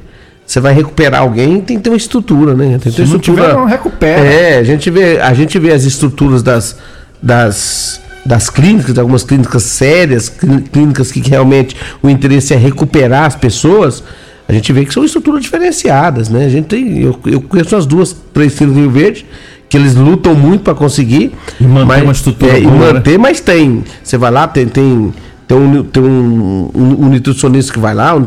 você 0.46 0.58
vai 0.58 0.72
recuperar 0.72 1.20
alguém, 1.20 1.60
tem 1.60 1.76
que 1.76 1.82
ter 1.82 1.90
uma 1.90 1.98
estrutura, 1.98 2.54
né? 2.54 2.78
Tem 2.82 2.90
que 2.90 2.92
ter 2.92 2.92
Se 2.92 3.02
uma 3.02 3.12
não 3.12 3.18
tiver, 3.18 3.52
não 3.52 3.66
recupera. 3.66 4.24
É, 4.24 4.58
a 4.58 4.62
gente 4.64 4.88
vê, 4.90 5.20
a 5.20 5.34
gente 5.34 5.58
vê 5.58 5.70
as 5.72 5.84
estruturas 5.84 6.42
das, 6.42 6.78
das, 7.22 8.00
das 8.24 8.48
clínicas, 8.48 8.98
algumas 8.98 9.22
clínicas 9.22 9.62
sérias, 9.64 10.30
clí- 10.30 10.62
clínicas 10.62 11.12
que 11.12 11.20
realmente 11.28 11.76
o 12.02 12.08
interesse 12.08 12.54
é 12.54 12.56
recuperar 12.56 13.24
as 13.26 13.36
pessoas. 13.36 14.02
A 14.48 14.52
gente 14.52 14.72
vê 14.72 14.84
que 14.84 14.92
são 14.92 15.04
estruturas 15.04 15.42
diferenciadas, 15.42 16.28
né? 16.28 16.44
A 16.44 16.48
gente 16.48 16.66
tem, 16.66 17.00
eu, 17.00 17.18
eu 17.26 17.40
conheço 17.40 17.74
as 17.76 17.86
duas, 17.86 18.14
três 18.32 18.54
clínicas 18.54 18.76
do 18.76 18.82
Rio 18.82 18.90
Verde, 18.90 19.26
que 19.68 19.76
eles 19.76 19.94
lutam 19.94 20.34
muito 20.34 20.62
para 20.62 20.74
conseguir. 20.74 21.32
E 21.60 21.64
manter 21.64 21.86
mas- 21.86 22.02
uma 22.02 22.12
estrutura 22.12 22.52
é, 22.52 22.60
e 22.60 22.66
boa, 22.66 22.86
né? 22.86 22.92
manter, 22.94 23.18
mas 23.18 23.40
tem. 23.40 23.82
Você 24.02 24.18
vai 24.18 24.30
lá, 24.30 24.46
tem, 24.46 24.66
tem, 24.66 25.12
tem, 25.48 25.56
um, 25.56 25.82
tem 25.82 26.02
um, 26.02 26.70
um- 26.74 27.04
um 27.04 27.08
nutricionista 27.08 27.72
que 27.72 27.78
vai 27.78 27.94
lá, 27.94 28.14
um- 28.14 28.24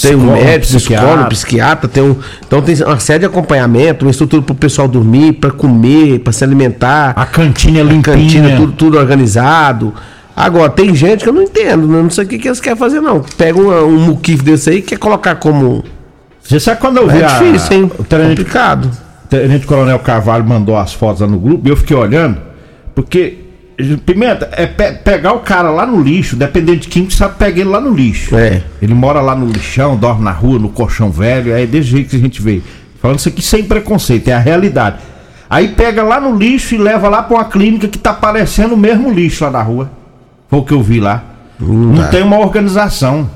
tem 0.00 0.14
um 0.16 0.32
médico, 0.32 0.74
um 0.74 0.78
psicólogo, 0.78 1.28
psiquiatra, 1.28 1.86
tem 1.88 2.02
um. 2.02 2.16
Então 2.46 2.62
tem 2.62 2.74
uma 2.82 2.98
série 2.98 3.20
de 3.20 3.26
acompanhamento, 3.26 4.06
uma 4.06 4.10
estrutura 4.10 4.40
para 4.42 4.52
o 4.54 4.56
pessoal 4.56 4.88
dormir, 4.88 5.34
para 5.34 5.50
comer, 5.50 6.20
para 6.20 6.32
se 6.32 6.42
alimentar. 6.42 7.12
A 7.14 7.26
cantina 7.26 7.80
A 7.80 7.82
limpinha. 7.82 8.02
cantina, 8.16 8.56
tudo, 8.56 8.72
tudo 8.72 8.98
organizado. 8.98 9.92
Agora, 10.38 10.70
tem 10.70 10.94
gente 10.94 11.24
que 11.24 11.28
eu 11.28 11.32
não 11.32 11.42
entendo, 11.42 11.86
né? 11.88 12.00
não 12.02 12.10
sei 12.10 12.24
o 12.24 12.28
que, 12.28 12.38
que 12.38 12.46
eles 12.48 12.60
querem 12.60 12.78
fazer, 12.78 13.00
não. 13.00 13.20
Pega 13.36 13.60
uma- 13.60 13.82
um 13.82 13.98
muquif 13.98 14.42
desse 14.42 14.70
aí 14.70 14.76
e 14.78 14.82
quer 14.82 14.96
colocar 14.98 15.34
como. 15.36 15.82
Você 16.42 16.60
sabe 16.60 16.80
quando 16.80 16.98
eu 16.98 17.08
vi 17.08 17.18
É 17.20 17.24
a- 17.24 17.28
difícil, 17.38 17.76
hein? 17.76 17.92
o 17.98 18.04
tenente, 18.04 18.36
Complicado. 18.36 18.90
o 19.24 19.28
tenente 19.28 19.66
Coronel 19.66 19.98
Carvalho 19.98 20.44
mandou 20.44 20.76
as 20.76 20.92
fotos 20.94 21.20
lá 21.22 21.26
no 21.26 21.38
grupo 21.38 21.66
e 21.66 21.70
eu 21.70 21.76
fiquei 21.76 21.96
olhando, 21.96 22.38
porque, 22.94 23.38
Pimenta, 24.06 24.48
é 24.52 24.66
pe- 24.66 24.92
pegar 25.04 25.32
o 25.34 25.38
cara 25.40 25.70
lá 25.70 25.86
no 25.86 26.00
lixo, 26.02 26.34
dependendo 26.34 26.78
de 26.80 26.88
quem, 26.88 27.08
você 27.08 27.16
sabe 27.16 27.36
pegar 27.36 27.60
ele 27.60 27.68
lá 27.70 27.80
no 27.80 27.94
lixo. 27.94 28.36
É. 28.36 28.62
Ele 28.82 28.92
mora 28.94 29.20
lá 29.20 29.34
no 29.36 29.46
lixão, 29.46 29.96
dorme 29.96 30.24
na 30.24 30.32
rua, 30.32 30.58
no 30.58 30.68
colchão 30.68 31.10
velho, 31.12 31.52
é 31.52 31.64
desse 31.66 31.88
jeito 31.88 32.10
que 32.10 32.16
a 32.16 32.18
gente 32.18 32.40
vê. 32.42 32.60
Falando 33.00 33.18
isso 33.20 33.28
aqui 33.28 33.40
sem 33.42 33.62
preconceito, 33.64 34.26
é 34.28 34.32
a 34.32 34.38
realidade. 34.38 34.96
Aí 35.50 35.68
pega 35.68 36.02
lá 36.02 36.20
no 36.20 36.36
lixo 36.36 36.74
e 36.74 36.78
leva 36.78 37.08
lá 37.08 37.22
pra 37.22 37.36
uma 37.36 37.44
clínica 37.44 37.86
que 37.88 37.98
tá 37.98 38.12
parecendo 38.12 38.74
o 38.74 38.76
mesmo 38.76 39.10
lixo 39.12 39.44
lá 39.44 39.50
na 39.50 39.62
rua. 39.62 39.90
Foi 40.48 40.58
o 40.58 40.62
que 40.64 40.72
eu 40.72 40.82
vi 40.82 41.00
lá. 41.00 41.22
Não 41.60 42.06
tem 42.08 42.22
uma 42.22 42.38
organização, 42.38 43.28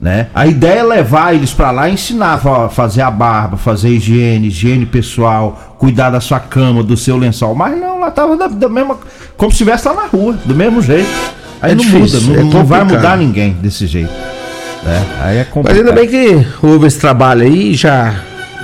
né? 0.00 0.26
A 0.34 0.46
ideia 0.46 0.80
é 0.80 0.82
levar 0.82 1.34
eles 1.34 1.52
pra 1.52 1.70
lá 1.70 1.88
e 1.88 1.94
ensinar 1.94 2.34
a 2.44 2.68
fazer 2.68 3.02
a 3.02 3.10
barba, 3.10 3.56
fazer 3.56 3.90
higiene, 3.90 4.48
higiene 4.48 4.84
pessoal, 4.86 5.76
cuidar 5.78 6.10
da 6.10 6.20
sua 6.20 6.40
cama, 6.40 6.82
do 6.82 6.96
seu 6.96 7.16
lençol. 7.16 7.54
Mas 7.54 7.78
não, 7.78 8.00
lá 8.00 8.10
tava 8.10 8.36
da, 8.36 8.48
da 8.48 8.68
mesma, 8.68 8.96
como 9.36 9.50
se 9.50 9.54
estivesse 9.56 9.86
lá 9.88 9.94
na 9.94 10.06
rua, 10.06 10.36
do 10.44 10.54
mesmo 10.54 10.82
jeito. 10.82 11.08
Aí 11.62 11.72
É 11.72 11.74
não 11.74 11.82
difícil, 11.84 12.20
muda, 12.22 12.40
é 12.40 12.44
não, 12.44 12.50
não 12.50 12.64
vai 12.64 12.82
mudar 12.84 13.16
ninguém 13.16 13.52
desse 13.52 13.86
jeito. 13.86 14.10
Né? 14.82 15.04
Aí 15.22 15.36
é 15.36 15.40
Mas 15.40 15.48
complicado. 15.48 15.78
ainda 15.78 15.92
bem 15.92 16.08
que 16.08 16.46
houve 16.62 16.86
esse 16.86 16.98
trabalho 16.98 17.42
aí 17.42 17.74
já, 17.74 18.14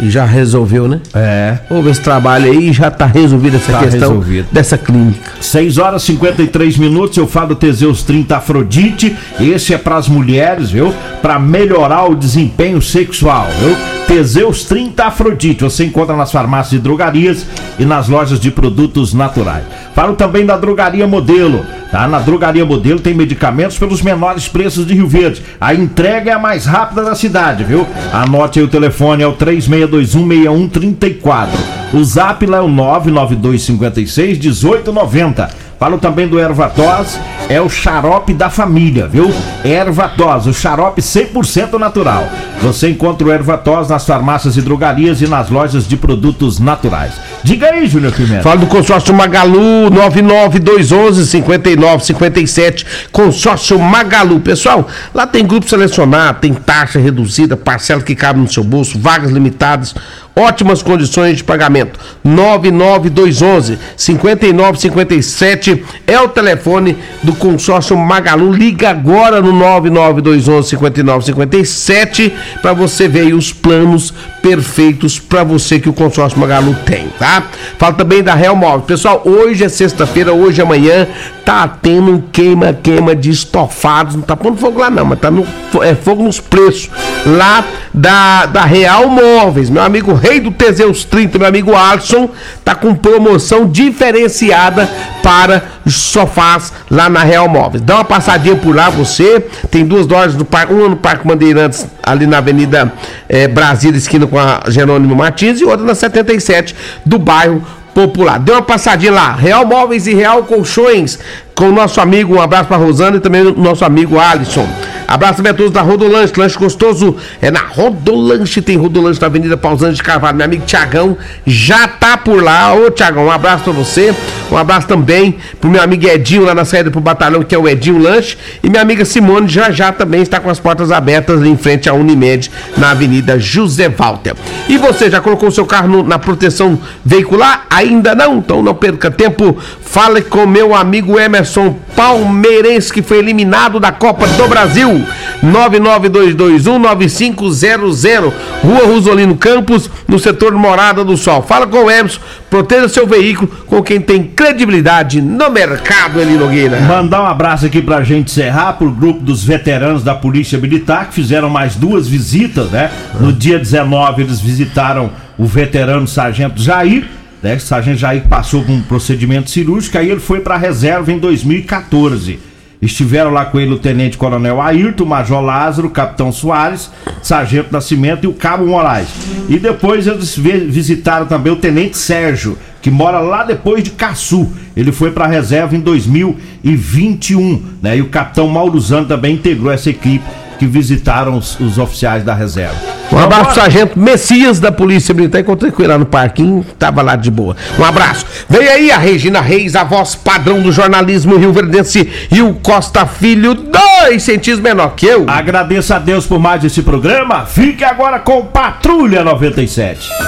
já 0.03 0.25
resolveu, 0.25 0.87
né? 0.87 1.01
É. 1.15 1.59
Houve 1.71 1.91
esse 1.91 2.01
trabalho 2.01 2.47
aí 2.51 2.69
e 2.69 2.73
já 2.73 2.91
tá 2.91 3.07
resolvida 3.07 3.57
essa 3.57 3.73
Tá 3.73 3.79
questão 3.81 4.09
resolvido. 4.11 4.49
dessa 4.53 4.77
clínica. 4.77 5.33
6 5.41 5.79
horas 5.79 6.03
e 6.03 6.07
53 6.07 6.77
minutos, 6.79 7.17
eu 7.17 7.27
falo 7.27 7.55
Teseus 7.55 8.03
30 8.03 8.37
Afrodite. 8.37 9.17
Esse 9.41 9.73
é 9.75 9.79
pras 9.79 10.09
mulheres, 10.09 10.71
viu? 10.71 10.93
Pra 11.23 11.39
melhorar 11.39 12.05
o 12.11 12.15
desempenho 12.15 12.81
sexual, 12.83 13.47
viu? 13.61 13.77
Teseus 14.07 14.65
30 14.65 15.05
Afrodite. 15.05 15.65
Você 15.65 15.85
encontra 15.85 16.15
nas 16.17 16.31
farmácias 16.31 16.75
e 16.79 16.83
drogarias 16.83 17.47
e 17.79 17.85
nas 17.85 18.09
lojas 18.09 18.39
de 18.39 18.51
produtos 18.51 19.13
naturais. 19.15 19.65
Falo 19.95 20.15
também 20.15 20.45
da 20.45 20.57
Drogaria 20.57 21.07
Modelo, 21.07 21.65
tá? 21.90 22.07
Na 22.09 22.18
Drogaria 22.18 22.64
Modelo 22.64 23.01
tem 23.01 23.12
medicamentos 23.14 23.79
pelos 23.79 24.03
menores 24.03 24.49
preços 24.49 24.87
de 24.87 24.94
Rio 24.94 25.09
Verde. 25.09 25.42
A 25.61 25.75
entrega 25.75 26.31
é 26.31 26.35
a 26.35 26.38
mais 26.38 26.66
rápida 26.66 27.03
da 27.03 27.14
cidade, 27.14 27.64
viu? 27.64 27.87
Anote 28.12 28.59
aí 28.59 28.64
o 28.64 28.68
telefone, 28.68 29.22
é 29.22 29.27
o 29.27 29.35
36216134. 29.35 31.49
O 31.92 32.03
zap 32.05 32.44
lá 32.46 32.59
é 32.59 32.61
o 32.61 32.68
99256 32.68 34.38
1890. 34.38 35.66
Falo 35.79 35.99
também 35.99 36.27
do 36.27 36.40
Ervatos, 36.40 37.18
é 37.51 37.61
o 37.61 37.68
xarope 37.68 38.33
da 38.33 38.49
família, 38.49 39.07
viu? 39.07 39.31
Ervatos, 39.62 40.46
o 40.46 40.55
xarope 40.55 41.03
100% 41.03 41.79
natural. 41.79 42.27
Você 42.62 42.88
encontra 42.88 43.29
o 43.29 43.31
Ervatos 43.31 43.90
nas 43.90 44.07
farmácias 44.07 44.57
e 44.57 44.62
drogarias 44.62 45.20
e 45.20 45.27
nas 45.27 45.51
lojas 45.51 45.87
de 45.87 45.96
produtos 45.96 46.59
naturais. 46.59 47.12
Diga 47.47 47.71
aí, 47.71 47.87
Júnior 47.87 48.13
Pimenta. 48.13 48.43
Fala 48.43 48.57
do 48.57 48.67
consórcio 48.67 49.15
Magalu 49.15 49.89
99211 49.89 51.27
5957. 51.27 52.85
Consórcio 53.13 53.79
Magalu. 53.79 54.41
Pessoal, 54.41 54.89
lá 55.15 55.29
tem 55.29 55.47
grupo 55.47 55.69
selecionado, 55.69 56.41
tem 56.41 56.53
taxa 56.53 56.99
reduzida, 56.99 57.57
parcela 57.57 58.03
que 58.03 58.17
cabe 58.17 58.41
no 58.41 58.51
seu 58.51 58.65
bolso, 58.65 58.99
vagas 58.99 59.31
limitadas, 59.31 59.95
ótimas 60.37 60.83
condições 60.83 61.38
de 61.38 61.44
pagamento. 61.44 61.99
99211 62.22 63.79
5957 63.96 65.83
é 66.07 66.20
o 66.20 66.29
telefone 66.29 66.96
do 67.22 67.35
consórcio 67.35 67.96
Magalu. 67.96 68.53
Liga 68.53 68.90
agora 68.90 69.40
no 69.40 69.53
99211 69.53 70.68
5957 70.68 72.35
para 72.61 72.75
você 72.75 73.09
ver 73.09 73.33
os 73.35 73.51
planos 73.51 74.12
perfeitos 74.42 75.18
para 75.18 75.42
você 75.42 75.81
que 75.81 75.88
o 75.88 75.92
consórcio 75.92 76.38
Magalu 76.38 76.77
tem, 76.85 77.09
tá? 77.18 77.42
Fala 77.79 77.94
também 77.94 78.22
da 78.22 78.35
Real 78.35 78.55
Móvel. 78.55 78.83
Pessoal, 78.83 79.22
hoje 79.25 79.64
é 79.64 79.68
sexta-feira, 79.68 80.33
hoje 80.33 80.61
amanhã 80.61 81.09
tá 81.44 81.66
tendo 81.66 82.12
um 82.12 82.20
queima-queima 82.20 83.16
de 83.16 83.31
estofados. 83.31 84.14
Não 84.14 84.22
tá 84.22 84.37
pondo 84.37 84.57
fogo 84.57 84.81
lá 84.81 84.90
não, 84.90 85.05
mas 85.05 85.18
tá 85.18 85.31
no, 85.31 85.46
é 85.83 85.94
fogo 85.94 86.22
nos 86.22 86.38
preços 86.38 86.90
lá 87.25 87.64
da, 87.92 88.46
da 88.46 88.64
Real 88.64 89.09
Móveis. 89.09 89.70
Meu 89.70 89.83
amigo 89.83 90.12
Rei 90.27 90.41
do 90.41 90.51
Teseus 90.51 91.05
30, 91.05 91.39
meu 91.39 91.47
amigo 91.47 91.73
Alisson, 91.73 92.29
tá 92.65 92.75
com 92.75 92.93
promoção 92.97 93.65
diferenciada 93.69 94.91
para 95.23 95.62
sofás 95.87 96.73
lá 96.91 97.09
na 97.09 97.23
Real 97.23 97.49
Móveis. 97.49 97.81
Dá 97.81 97.95
uma 97.95 98.05
passadinha 98.05 98.57
por 98.57 98.75
lá 98.75 98.91
você. 98.91 99.47
Tem 99.71 99.87
duas 99.87 100.05
lojas 100.09 100.35
no 100.35 100.45
parque, 100.45 100.73
uma 100.73 100.89
no 100.89 100.97
Parque 100.97 101.25
Bandeirantes, 101.27 101.87
ali 102.03 102.27
na 102.27 102.39
Avenida 102.39 102.93
eh, 103.29 103.47
Brasília, 103.47 103.97
esquina 103.97 104.27
com 104.27 104.37
a 104.37 104.62
Jerônimo 104.67 105.15
Martins, 105.15 105.61
e 105.61 105.65
outra 105.65 105.87
na 105.87 105.95
77 105.95 106.75
do 107.05 107.19
bairro 107.19 107.62
Popular. 107.95 108.39
Dê 108.39 108.53
uma 108.53 108.61
passadinha 108.61 109.11
lá, 109.11 109.33
Real 109.33 109.65
Móveis 109.65 110.07
e 110.07 110.12
Real 110.12 110.43
Colchões, 110.43 111.19
com 111.57 111.71
o 111.71 111.73
nosso 111.73 112.01
amigo, 112.03 112.35
um 112.37 112.40
abraço 112.40 112.66
para 112.69 112.77
Rosana 112.77 113.16
e 113.16 113.21
também 113.21 113.40
o 113.42 113.55
nosso 113.57 113.85
amigo 113.85 114.19
Alisson. 114.19 114.69
Abraço 115.09 115.37
também 115.37 115.53
a 115.53 115.55
todos 115.55 115.71
da 115.73 115.83
Rodolanche, 115.83 116.33
lanche 116.37 116.59
gostoso 116.59 117.16
é 117.40 117.49
na 117.49 117.61
Rodolanche, 117.61 118.61
tem 118.61 118.77
Rodolanche 118.77 119.21
na 119.21 119.29
Avenida 119.29 119.57
Pausante 119.57 119.95
de 119.95 120.03
Carvalho. 120.03 120.37
Meu 120.37 120.45
amigo 120.45 120.64
Tiagão 120.66 121.16
já 121.47 121.87
tá 121.87 122.16
por 122.19 122.42
lá. 122.42 122.75
Ô 122.75 122.90
Tiagão, 122.90 123.27
um 123.27 123.31
abraço 123.31 123.62
pra 123.62 123.73
você. 123.73 124.12
Um 124.51 124.57
abraço 124.57 124.88
também 124.88 125.37
pro 125.61 125.71
meu 125.71 125.81
amigo 125.81 126.07
Edinho 126.09 126.45
lá 126.45 126.57
na 126.57 126.64
saída 126.64 126.90
pro 126.90 127.01
batalhão, 127.01 127.45
que 127.45 127.55
é 127.55 127.59
o 127.59 127.69
Edinho 127.69 127.99
Lanche. 128.03 128.37
E 128.64 128.69
minha 128.69 128.83
amiga 128.83 129.05
Simone 129.05 129.47
já 129.49 129.71
já 129.71 129.92
também 129.92 130.23
está 130.23 130.40
com 130.40 130.51
as 130.51 130.59
portas 130.59 130.90
abertas 130.90 131.40
em 131.45 131.57
frente 131.57 131.88
à 131.88 131.95
Unimed, 131.95 132.51
na 132.77 132.90
Avenida 132.90 133.38
José 133.38 133.88
Walter. 133.88 134.35
E 134.69 134.77
você 134.77 135.09
já 135.09 135.21
colocou 135.21 135.53
seu 135.53 135.64
carro 135.64 135.87
no- 135.88 136.03
na 136.03 136.19
proteção 136.19 136.77
veicular? 137.05 137.64
Ainda 137.71 138.12
não? 138.12 138.38
Então 138.38 138.61
não 138.61 138.75
perca 138.75 139.09
tempo. 139.09 139.57
Fale 139.81 140.21
com 140.21 140.47
meu 140.47 140.75
amigo 140.75 141.16
Emerson 141.19 141.46
Palmeirense, 141.95 142.93
que 142.93 143.03
foi 143.03 143.19
eliminado 143.19 143.81
da 143.81 143.93
Copa 143.93 144.27
do 144.27 144.49
Brasil. 144.49 145.05
992219500, 145.45 148.33
Rua 148.63 148.87
Rosolino 148.87 149.37
Campos, 149.37 149.91
no 150.09 150.19
setor 150.19 150.55
Morada 150.55 151.05
do 151.05 151.15
Sol. 151.17 151.43
Fala 151.43 151.67
com 151.67 151.85
o 151.85 151.91
Emerson, 151.91 152.21
proteja 152.49 152.89
seu 152.89 153.07
veículo 153.07 153.49
com 153.67 153.83
quem 153.83 154.01
tem 154.01 154.23
credibilidade 154.25 155.21
no 155.21 155.51
mercado, 155.51 156.19
Eli 156.21 156.37
Nogueira. 156.37 156.81
Mandar 156.81 157.23
um 157.23 157.27
abraço 157.27 157.67
aqui 157.67 157.83
pra 157.83 158.03
gente 158.03 158.31
encerrar 158.31 158.73
pro 158.75 158.91
grupo 158.91 159.21
dos 159.21 159.45
veteranos 159.45 160.03
da 160.03 160.15
Polícia 160.15 160.59
Militar 160.59 161.09
que 161.09 161.15
fizeram 161.15 161.51
mais 161.51 161.77
duas 161.77 162.09
visitas, 162.09 162.71
né? 162.71 162.91
No 163.21 163.31
dia 163.33 163.59
19 163.59 164.23
eles 164.23 164.41
visitaram 164.41 165.11
o 165.39 165.45
veterano 165.45 166.09
Sargento 166.09 166.63
Jair, 166.63 167.07
né? 167.47 167.57
Sargento 167.61 167.99
Jair 167.99 168.27
passou 168.29 168.65
por 168.65 168.73
um 168.73 168.83
procedimento 168.83 169.51
cirúrgico, 169.51 169.97
aí 169.97 170.11
ele 170.11 170.19
foi 170.19 170.41
pra 170.41 170.57
reserva 170.57 171.13
em 171.13 171.19
2014. 171.19 172.41
Estiveram 172.83 173.31
lá 173.31 173.45
com 173.45 173.61
ele 173.61 173.73
o 173.73 173.79
Tenente 173.79 174.19
Coronel 174.19 174.61
Ayrton, 174.61 175.05
Major 175.05 175.41
Lázaro, 175.41 175.87
o 175.87 175.91
Capitão 175.91 176.33
Soares, 176.33 176.91
Sargento 177.23 177.73
Nascimento 177.73 178.25
e 178.25 178.27
o 178.27 178.35
Cabo 178.35 178.67
Moraes. 178.67 179.09
E 179.49 179.59
depois 179.59 180.09
eles 180.09 180.37
visitaram 180.37 181.27
também 181.27 181.53
o 181.53 181.57
Tenente 181.57 181.97
Sérgio, 181.97 182.59
que 182.83 182.91
mora 182.91 183.21
lá 183.21 183.45
depois 183.45 183.83
de 183.83 183.93
Caçu. 183.93 184.53
Ele 184.77 184.93
foi 184.93 185.13
para 185.13 185.25
a 185.25 185.29
reserva 185.29 185.75
em 185.75 185.81
2021, 185.81 187.63
né? 187.81 187.97
E 187.97 188.03
o 188.03 188.09
Capitão 188.09 188.49
Mauruzano 188.49 189.07
também 189.07 189.37
integrou 189.37 189.73
essa 189.73 189.89
equipe 189.89 190.25
que 190.59 190.66
visitaram 190.66 191.37
os, 191.37 191.59
os 191.61 191.79
oficiais 191.79 192.25
da 192.25 192.35
reserva. 192.35 192.77
Um 193.12 193.19
abraço 193.19 193.45
pro 193.45 193.55
sargento 193.55 193.99
Messias 193.99 194.59
da 194.59 194.73
Polícia 194.73 195.14
Militar. 195.14 195.40
Encontrei 195.40 195.71
com 195.71 195.83
ele 195.83 195.92
lá 195.92 195.99
no 195.99 196.07
parquinho, 196.07 196.64
tava 196.79 197.03
lá 197.03 197.14
de 197.14 197.31
boa. 197.31 197.57
Um 197.79 197.85
abraço. 197.85 198.27
Vem 198.49 198.69
aí 198.69 198.90
a 198.90 198.99
Regina 198.99 199.40
Reis, 199.40 199.77
a 199.77 199.85
voz 199.85 200.14
padrão 200.14 200.61
do 200.61 200.73
jornalismo 200.73 201.37
Rio 201.37 201.53
Verdense 201.53 202.11
e 202.31 202.42
o 202.42 202.55
Costa 202.55 203.07
Filho, 203.07 203.55
dois 203.55 204.23
centímetros 204.23 204.61
menor 204.61 204.95
que 204.95 205.07
eu. 205.07 205.25
Agradeço 205.29 205.95
a 205.95 205.99
Deus 205.99 206.27
por 206.27 206.38
mais 206.38 206.64
esse 206.64 206.83
programa. 206.83 207.47
Fique 207.47 207.85
agora 207.85 208.19
com 208.19 208.45
Patrulha 208.47 209.23
97. 209.23 210.09